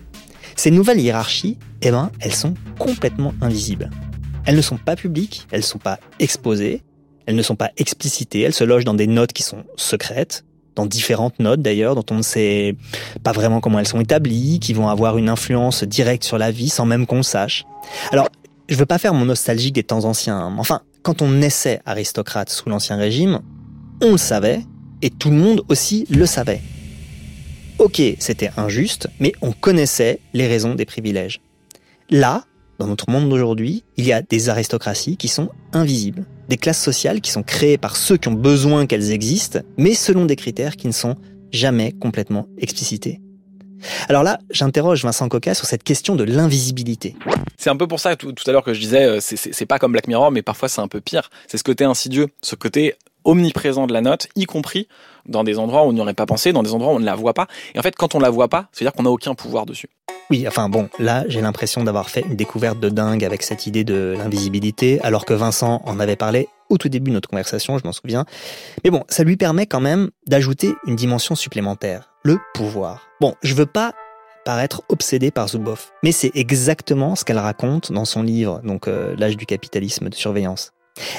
[0.56, 3.90] Ces nouvelles hiérarchies, eh ben, elles sont complètement invisibles.
[4.46, 6.82] Elles ne sont pas publiques, elles ne sont pas exposées,
[7.26, 10.44] elles ne sont pas explicitées, elles se logent dans des notes qui sont secrètes,
[10.76, 12.76] dans différentes notes d'ailleurs, dont on ne sait
[13.24, 16.68] pas vraiment comment elles sont établies, qui vont avoir une influence directe sur la vie
[16.68, 17.64] sans même qu'on sache.
[18.12, 18.28] Alors,
[18.68, 21.80] je veux pas faire mon nostalgique des temps anciens, hein, mais enfin, quand on naissait
[21.86, 23.40] aristocrate sous l'Ancien Régime,
[24.02, 24.60] on le savait,
[25.02, 26.60] et tout le monde aussi le savait.
[27.78, 31.40] Ok, c'était injuste, mais on connaissait les raisons des privilèges.
[32.10, 32.44] Là,
[32.78, 37.20] dans notre monde d'aujourd'hui, il y a des aristocraties qui sont invisibles, des classes sociales
[37.20, 40.86] qui sont créées par ceux qui ont besoin qu'elles existent, mais selon des critères qui
[40.86, 41.16] ne sont
[41.52, 43.20] jamais complètement explicités.
[44.08, 47.14] Alors là, j'interroge Vincent Coca sur cette question de l'invisibilité.
[47.56, 49.92] C'est un peu pour ça tout, à l'heure que je disais, euh, c'est- pas comme
[49.92, 51.30] Black Mirror, mais parfois c'est un peu pire.
[51.46, 52.94] C'est ce côté insidieux, ce côté
[53.24, 54.88] omniprésent de la note, y compris
[55.26, 57.04] dans des endroits où on n'y aurait pas pensé, dans des endroits où on ne
[57.04, 57.48] la voit pas.
[57.74, 59.88] Et en fait, quand on la voit pas, c'est-à-dire qu'on n'a aucun pouvoir dessus.
[60.28, 63.84] Oui, enfin bon, là j'ai l'impression d'avoir fait une découverte de dingue avec cette idée
[63.84, 67.84] de l'invisibilité, alors que Vincent en avait parlé au tout début de notre conversation, je
[67.84, 68.24] m'en souviens.
[68.82, 73.06] Mais bon, ça lui permet quand même d'ajouter une dimension supplémentaire, le pouvoir.
[73.20, 73.92] Bon, je veux pas
[74.44, 79.14] paraître obsédé par Zuboff, mais c'est exactement ce qu'elle raconte dans son livre, donc euh,
[79.18, 80.72] L'âge du capitalisme de surveillance.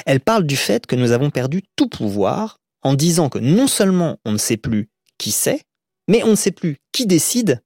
[0.04, 4.18] Elle parle du fait que nous avons perdu tout pouvoir en disant que non seulement
[4.26, 5.62] on ne sait plus qui c'est,
[6.08, 7.62] mais on ne sait plus qui décide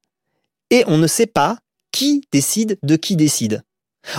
[0.73, 1.59] et on ne sait pas
[1.93, 3.62] qui décide de qui décide.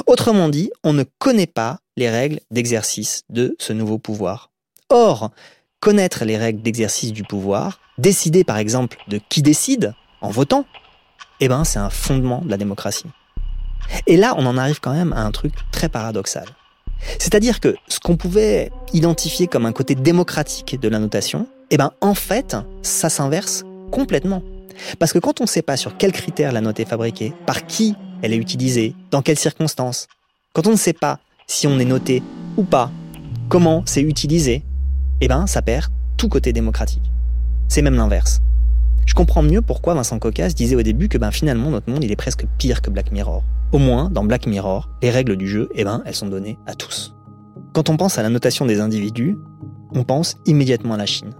[0.06, 4.51] Autrement dit, on ne connaît pas les règles d'exercice de ce nouveau pouvoir.
[4.89, 5.32] Or,
[5.82, 10.66] connaître les règles d'exercice du pouvoir, décider par exemple de qui décide en votant,
[11.39, 13.10] eh ben c'est un fondement de la démocratie.
[14.08, 16.47] Et là, on en arrive quand même à un truc très paradoxal.
[17.20, 21.91] C'est-à-dire que ce qu'on pouvait identifier comme un côté démocratique de la notation, eh ben
[21.99, 24.43] en fait, ça s'inverse complètement.
[24.99, 27.65] Parce que quand on ne sait pas sur quels critères la note est fabriquée, par
[27.65, 30.07] qui elle est utilisée, dans quelles circonstances,
[30.53, 32.24] quand on ne sait pas si on est noté
[32.57, 32.91] ou pas,
[33.49, 34.63] comment c'est utilisé,
[35.21, 37.03] eh ben ça perd tout côté démocratique.
[37.67, 38.39] C'est même l'inverse.
[39.05, 42.11] Je comprends mieux pourquoi Vincent Cocas disait au début que ben finalement notre monde il
[42.11, 43.43] est presque pire que Black Mirror.
[43.74, 46.76] Au moins, dans Black Mirror, les règles du jeu, eh ben, elles sont données à
[46.76, 47.15] tous.
[47.74, 49.36] Quand on pense à la notation des individus,
[49.95, 51.32] on pense immédiatement à la Chine.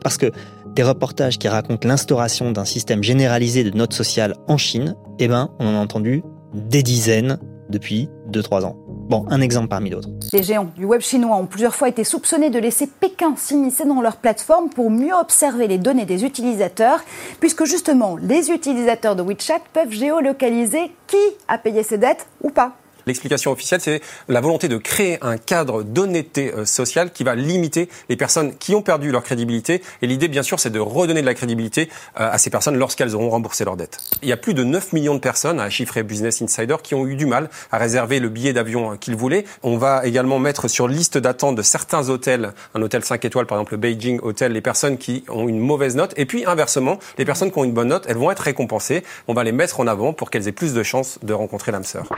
[0.00, 0.30] Parce que
[0.74, 5.50] des reportages qui racontent l'instauration d'un système généralisé de notes sociales en Chine, eh ben,
[5.58, 6.22] on en a entendu
[6.54, 8.76] des dizaines depuis 2-3 ans.
[8.86, 10.08] Bon, un exemple parmi d'autres.
[10.32, 14.00] Les géants du web chinois ont plusieurs fois été soupçonnés de laisser Pékin s'immiscer dans
[14.00, 17.00] leur plateforme pour mieux observer les données des utilisateurs,
[17.40, 21.16] puisque justement, les utilisateurs de WeChat peuvent géolocaliser qui
[21.48, 22.76] a payé ses dettes ou pas.
[23.06, 27.88] L'explication officielle, c'est la volonté de créer un cadre d'honnêteté euh, sociale qui va limiter
[28.08, 29.82] les personnes qui ont perdu leur crédibilité.
[30.02, 31.88] Et l'idée, bien sûr, c'est de redonner de la crédibilité
[32.20, 33.98] euh, à ces personnes lorsqu'elles auront remboursé leurs dettes.
[34.22, 37.06] Il y a plus de 9 millions de personnes, à chiffrer Business Insider, qui ont
[37.06, 39.44] eu du mal à réserver le billet d'avion euh, qu'ils voulaient.
[39.62, 43.58] On va également mettre sur liste d'attente de certains hôtels, un hôtel 5 étoiles, par
[43.58, 46.14] exemple le Beijing Hotel, les personnes qui ont une mauvaise note.
[46.16, 49.02] Et puis, inversement, les personnes qui ont une bonne note, elles vont être récompensées.
[49.28, 51.84] On va les mettre en avant pour qu'elles aient plus de chances de rencontrer l'âme
[51.84, 52.08] sœur.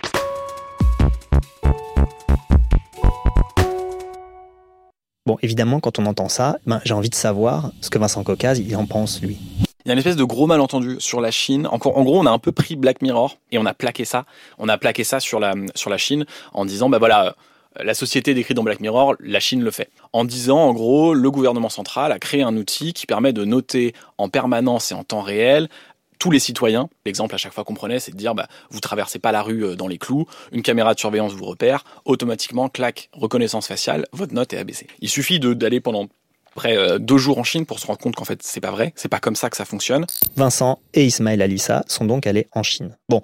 [5.27, 8.59] Bon, évidemment, quand on entend ça, ben, j'ai envie de savoir ce que Vincent Cocaz,
[8.59, 9.39] il en pense, lui.
[9.85, 11.67] Il y a une espèce de gros malentendu sur la Chine.
[11.67, 14.27] En, gros, on a un peu pris Black Mirror et on a plaqué ça.
[14.59, 17.37] On a plaqué ça sur la, sur la Chine en disant, bah voilà,
[17.83, 19.89] la société décrite dans Black Mirror, la Chine le fait.
[20.13, 23.95] En disant, en gros, le gouvernement central a créé un outil qui permet de noter
[24.19, 25.71] en permanence et en temps réel
[26.19, 26.89] tous les citoyens.
[27.05, 29.65] L'exemple à chaque fois qu'on prenait, c'est de dire, bah, vous traversez pas la rue
[29.65, 34.35] euh, dans les clous, une caméra de surveillance vous repère, automatiquement, clac, reconnaissance faciale, votre
[34.35, 34.87] note est abaissée.
[35.01, 36.09] Il suffit d'aller pendant
[36.55, 38.93] près euh, deux jours en Chine pour se rendre compte qu'en fait c'est pas vrai,
[38.97, 40.07] c'est pas comme ça que ça fonctionne.
[40.37, 42.97] Vincent et Ismaël Alissa sont donc allés en Chine.
[43.09, 43.23] Bon,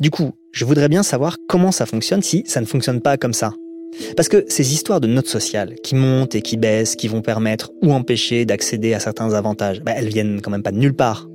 [0.00, 3.32] du coup, je voudrais bien savoir comment ça fonctionne si ça ne fonctionne pas comme
[3.32, 3.52] ça.
[4.16, 7.70] Parce que ces histoires de notes sociales qui montent et qui baissent, qui vont permettre
[7.82, 11.26] ou empêcher d'accéder à certains avantages, bah, elles viennent quand même pas de nulle part.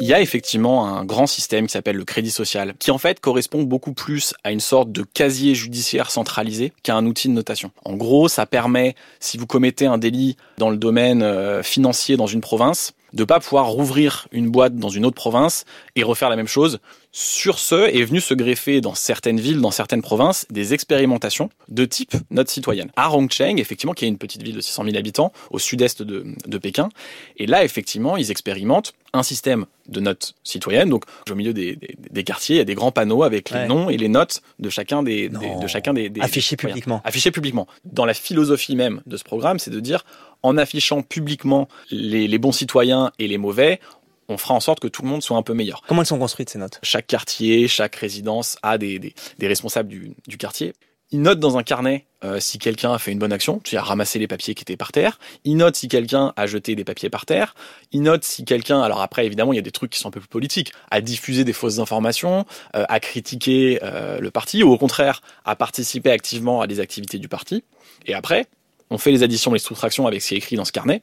[0.00, 3.20] Il y a effectivement un grand système qui s'appelle le crédit social, qui en fait
[3.20, 7.70] correspond beaucoup plus à une sorte de casier judiciaire centralisé qu'à un outil de notation.
[7.84, 12.26] En gros, ça permet, si vous commettez un délit dans le domaine euh, financier dans
[12.26, 15.64] une province, de pas pouvoir rouvrir une boîte dans une autre province
[15.96, 16.78] et refaire la même chose.
[17.14, 21.84] Sur ce est venu se greffer dans certaines villes, dans certaines provinces, des expérimentations de
[21.84, 22.90] type note citoyenne.
[22.96, 26.24] À Rongcheng, effectivement, qui est une petite ville de 600 000 habitants au sud-est de,
[26.46, 26.88] de Pékin,
[27.36, 30.88] et là, effectivement, ils expérimentent un système de notes citoyennes.
[30.88, 33.58] Donc, au milieu des, des, des, quartiers, il y a des grands panneaux avec les
[33.58, 33.68] Ouais.
[33.68, 37.02] noms et les notes de chacun des, de chacun des, Affichés publiquement.
[37.04, 37.66] Affichés publiquement.
[37.84, 40.06] Dans la philosophie même de ce programme, c'est de dire,
[40.42, 43.80] en affichant publiquement les, les bons citoyens et les mauvais,
[44.28, 45.82] on fera en sorte que tout le monde soit un peu meilleur.
[45.86, 46.78] Comment elles sont construites ces notes?
[46.82, 50.72] Chaque quartier, chaque résidence a des, des, des responsables du, du quartier.
[51.14, 54.18] Ils notent dans un carnet euh, si quelqu'un a fait une bonne action, c'est-à-dire ramasser
[54.18, 55.18] les papiers qui étaient par terre.
[55.44, 57.54] Ils notent si quelqu'un a jeté des papiers par terre.
[57.90, 60.10] Ils notent si quelqu'un, alors après évidemment il y a des trucs qui sont un
[60.10, 64.70] peu plus politiques, a diffusé des fausses informations, euh, a critiqué euh, le parti, ou
[64.70, 67.62] au contraire a participé activement à des activités du parti.
[68.06, 68.46] Et après,
[68.92, 71.02] on fait les additions, les soustractions avec ce qui est écrit dans ce carnet.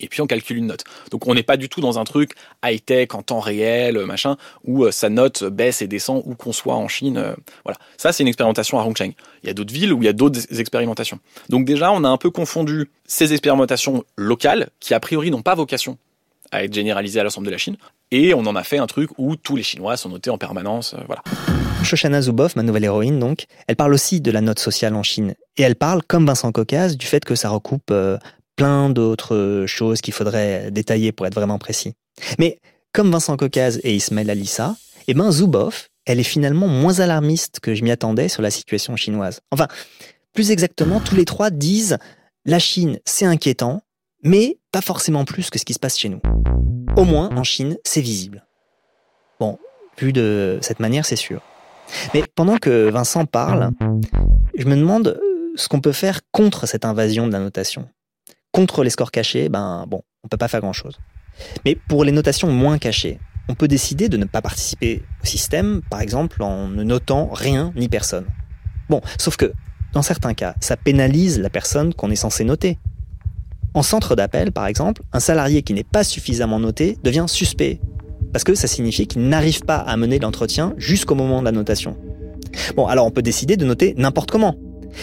[0.00, 0.84] Et puis on calcule une note.
[1.10, 2.32] Donc on n'est pas du tout dans un truc
[2.64, 6.52] high-tech en temps réel, euh, machin, où euh, sa note baisse et descend où qu'on
[6.52, 7.16] soit en Chine.
[7.16, 7.78] euh, voilà.
[7.96, 9.12] Ça, c'est une expérimentation à Rongcheng.
[9.42, 11.20] Il y a d'autres villes où il y a d'autres expérimentations.
[11.48, 15.54] Donc déjà, on a un peu confondu ces expérimentations locales, qui a priori n'ont pas
[15.54, 15.96] vocation
[16.54, 17.76] à être généralisées à l'ensemble de la Chine,
[18.10, 20.94] et on en a fait un truc où tous les Chinois sont notés en permanence.
[20.94, 21.22] euh, voilà.
[21.82, 25.34] Shoshana Zuboff, ma nouvelle héroïne donc, elle parle aussi de la note sociale en Chine.
[25.56, 28.16] Et elle parle, comme Vincent Caucase, du fait que ça recoupe euh,
[28.56, 31.94] plein d'autres choses qu'il faudrait détailler pour être vraiment précis.
[32.38, 32.60] Mais
[32.92, 34.76] comme Vincent Caucase et Ismaël Alissa,
[35.08, 38.94] eh ben Zuboff, elle est finalement moins alarmiste que je m'y attendais sur la situation
[38.94, 39.40] chinoise.
[39.50, 39.66] Enfin,
[40.32, 41.98] plus exactement, tous les trois disent
[42.44, 43.82] la Chine, c'est inquiétant,
[44.22, 46.20] mais pas forcément plus que ce qui se passe chez nous.
[46.96, 48.44] Au moins, en Chine, c'est visible.
[49.38, 49.56] Bon,
[50.00, 51.42] vu de cette manière, c'est sûr.
[52.12, 53.70] Mais pendant que Vincent parle,
[54.58, 57.88] je me demande euh, ce qu'on peut faire contre cette invasion de la notation.
[58.50, 60.98] Contre les scores cachés, ben bon, on peut pas faire grand-chose.
[61.64, 65.82] Mais pour les notations moins cachées, on peut décider de ne pas participer au système,
[65.88, 68.26] par exemple en ne notant rien ni personne.
[68.88, 69.52] Bon, sauf que,
[69.92, 72.76] dans certains cas, ça pénalise la personne qu'on est censé noter.
[73.74, 77.80] En centre d'appel, par exemple, un salarié qui n'est pas suffisamment noté devient suspect,
[78.32, 81.96] parce que ça signifie qu'il n'arrive pas à mener l'entretien jusqu'au moment de la notation.
[82.76, 84.54] Bon, alors on peut décider de noter n'importe comment.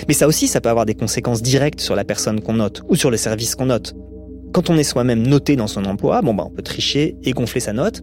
[0.08, 2.96] Mais ça aussi, ça peut avoir des conséquences directes sur la personne qu'on note, ou
[2.96, 3.94] sur le service qu'on note.
[4.54, 7.60] Quand on est soi-même noté dans son emploi, bon bah on peut tricher et gonfler
[7.60, 8.02] sa note,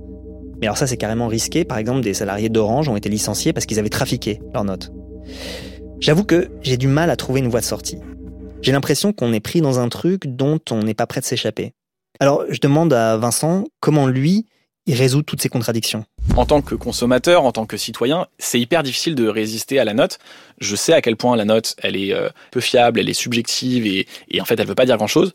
[0.61, 1.65] mais alors ça, c'est carrément risqué.
[1.65, 4.93] Par exemple, des salariés d'Orange ont été licenciés parce qu'ils avaient trafiqué leurs notes.
[6.01, 7.99] J'avoue que j'ai du mal à trouver une voie de sortie.
[8.61, 11.73] J'ai l'impression qu'on est pris dans un truc dont on n'est pas prêt de s'échapper.
[12.21, 14.47] Alors, je demande à Vincent comment lui,
[14.87, 16.05] il résout toutes ces contradictions.
[16.37, 19.95] En tant que consommateur, en tant que citoyen, c'est hyper difficile de résister à la
[19.95, 20.19] note.
[20.59, 23.87] Je sais à quel point la note, elle est euh, peu fiable, elle est subjective
[23.87, 25.33] et, et en fait, elle veut pas dire grand-chose.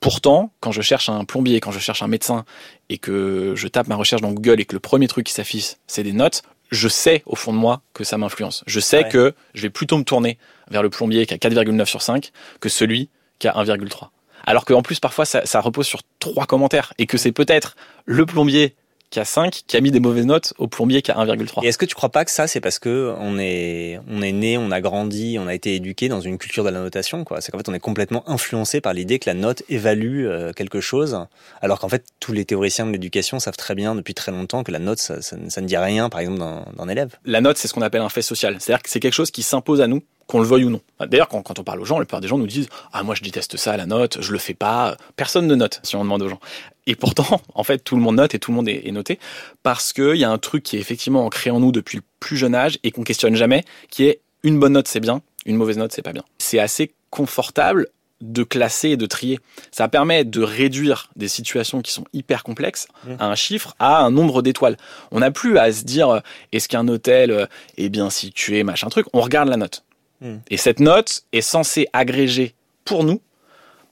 [0.00, 2.44] Pourtant, quand je cherche un plombier, quand je cherche un médecin
[2.88, 5.74] et que je tape ma recherche dans Google et que le premier truc qui s'affiche,
[5.86, 8.64] c'est des notes, je sais au fond de moi que ça m'influence.
[8.66, 10.38] Je sais que je vais plutôt me tourner
[10.70, 13.08] vers le plombier qui a 4,9 sur 5 que celui
[13.38, 14.08] qui a 1,3.
[14.46, 18.26] Alors qu'en plus, parfois, ça, ça repose sur trois commentaires et que c'est peut-être le
[18.26, 18.74] plombier
[19.10, 21.64] qui a 5 qui a mis des mauvaises notes au plombier qui a 1,3.
[21.64, 24.32] Et est-ce que tu crois pas que ça c'est parce que on est on est
[24.32, 27.40] né, on a grandi, on a été éduqué dans une culture de la notation quoi?
[27.40, 30.80] C'est qu'en fait on est complètement influencé par l'idée que la note évalue euh, quelque
[30.80, 31.18] chose
[31.62, 34.72] alors qu'en fait tous les théoriciens de l'éducation savent très bien depuis très longtemps que
[34.72, 37.16] la note ça, ça, ça ne dit rien par exemple d'un élève.
[37.24, 38.56] La note c'est ce qu'on appelle un fait social.
[38.58, 40.80] C'est-à-dire que c'est quelque chose qui s'impose à nous qu'on le veuille ou non.
[41.00, 43.14] D'ailleurs, quand, quand, on parle aux gens, la plupart des gens nous disent Ah, moi
[43.14, 44.96] je déteste ça, la note, je le fais pas.
[45.16, 46.40] Personne ne note si on demande aux gens.
[46.86, 49.18] Et pourtant, en fait, tout le monde note et tout le monde est, est noté
[49.62, 52.36] parce qu'il y a un truc qui est effectivement ancré en nous depuis le plus
[52.36, 55.78] jeune âge et qu'on questionne jamais, qui est une bonne note c'est bien, une mauvaise
[55.78, 56.24] note c'est pas bien.
[56.38, 57.88] C'est assez confortable
[58.22, 59.38] de classer et de trier.
[59.70, 63.12] Ça permet de réduire des situations qui sont hyper complexes mmh.
[63.18, 64.78] à un chiffre, à un nombre d'étoiles.
[65.10, 66.22] On n'a plus à se dire
[66.52, 67.46] est-ce qu'un hôtel
[67.76, 69.06] est bien situé, machin truc.
[69.12, 69.84] On regarde la note.
[70.20, 70.36] Hmm.
[70.50, 72.54] Et cette note est censée agréger
[72.84, 73.20] pour nous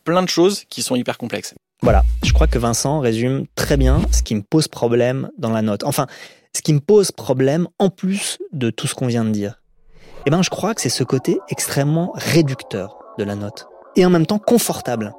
[0.05, 1.55] plein de choses qui sont hyper complexes.
[1.83, 5.63] Voilà, je crois que Vincent résume très bien ce qui me pose problème dans la
[5.63, 5.85] note.
[5.85, 6.07] Enfin,
[6.55, 9.61] ce qui me pose problème en plus de tout ce qu'on vient de dire.
[10.27, 13.67] Eh ben, je crois que c'est ce côté extrêmement réducteur de la note.
[13.97, 15.13] Et en même temps confortable.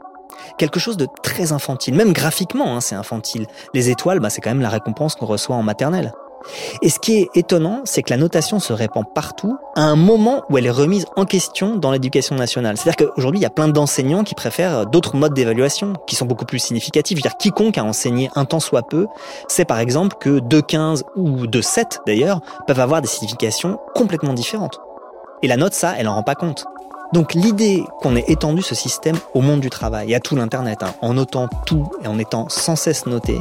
[0.57, 1.93] Quelque chose de très infantile.
[1.93, 3.45] Même graphiquement, hein, c'est infantile.
[3.73, 6.11] Les étoiles, bah, c'est quand même la récompense qu'on reçoit en maternelle.
[6.81, 10.43] Et ce qui est étonnant, c'est que la notation se répand partout à un moment
[10.49, 12.77] où elle est remise en question dans l'éducation nationale.
[12.77, 16.45] C'est-à-dire qu'aujourd'hui, il y a plein d'enseignants qui préfèrent d'autres modes d'évaluation qui sont beaucoup
[16.45, 17.17] plus significatifs.
[17.17, 19.07] Je veux dire, quiconque a enseigné un temps soit peu
[19.47, 24.79] sait par exemple que 2,15 ou 2,7 d'ailleurs peuvent avoir des significations complètement différentes.
[25.41, 26.65] Et la note, ça, elle en rend pas compte.
[27.13, 30.83] Donc l'idée qu'on ait étendu ce système au monde du travail et à tout l'Internet,
[30.83, 33.39] hein, en notant tout et en étant sans cesse noté,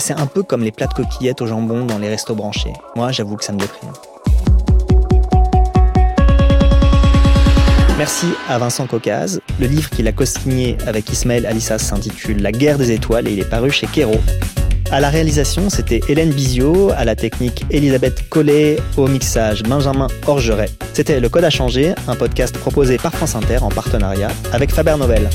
[0.00, 2.72] c'est un peu comme les plats de coquillettes au jambon dans les restos branchés.
[2.96, 3.92] Moi, j'avoue que ça me déprime.
[7.96, 9.40] Merci à Vincent Caucase.
[9.60, 13.38] Le livre qu'il a co-signé avec Ismaël Alissas s'intitule La guerre des étoiles et il
[13.38, 14.16] est paru chez Kero.
[14.90, 20.70] À la réalisation, c'était Hélène Bizio, à la technique Elisabeth Collet, au mixage Benjamin Orgeret.
[20.92, 24.96] C'était Le Code à changer, un podcast proposé par France Inter en partenariat avec Faber
[24.98, 25.30] Novel.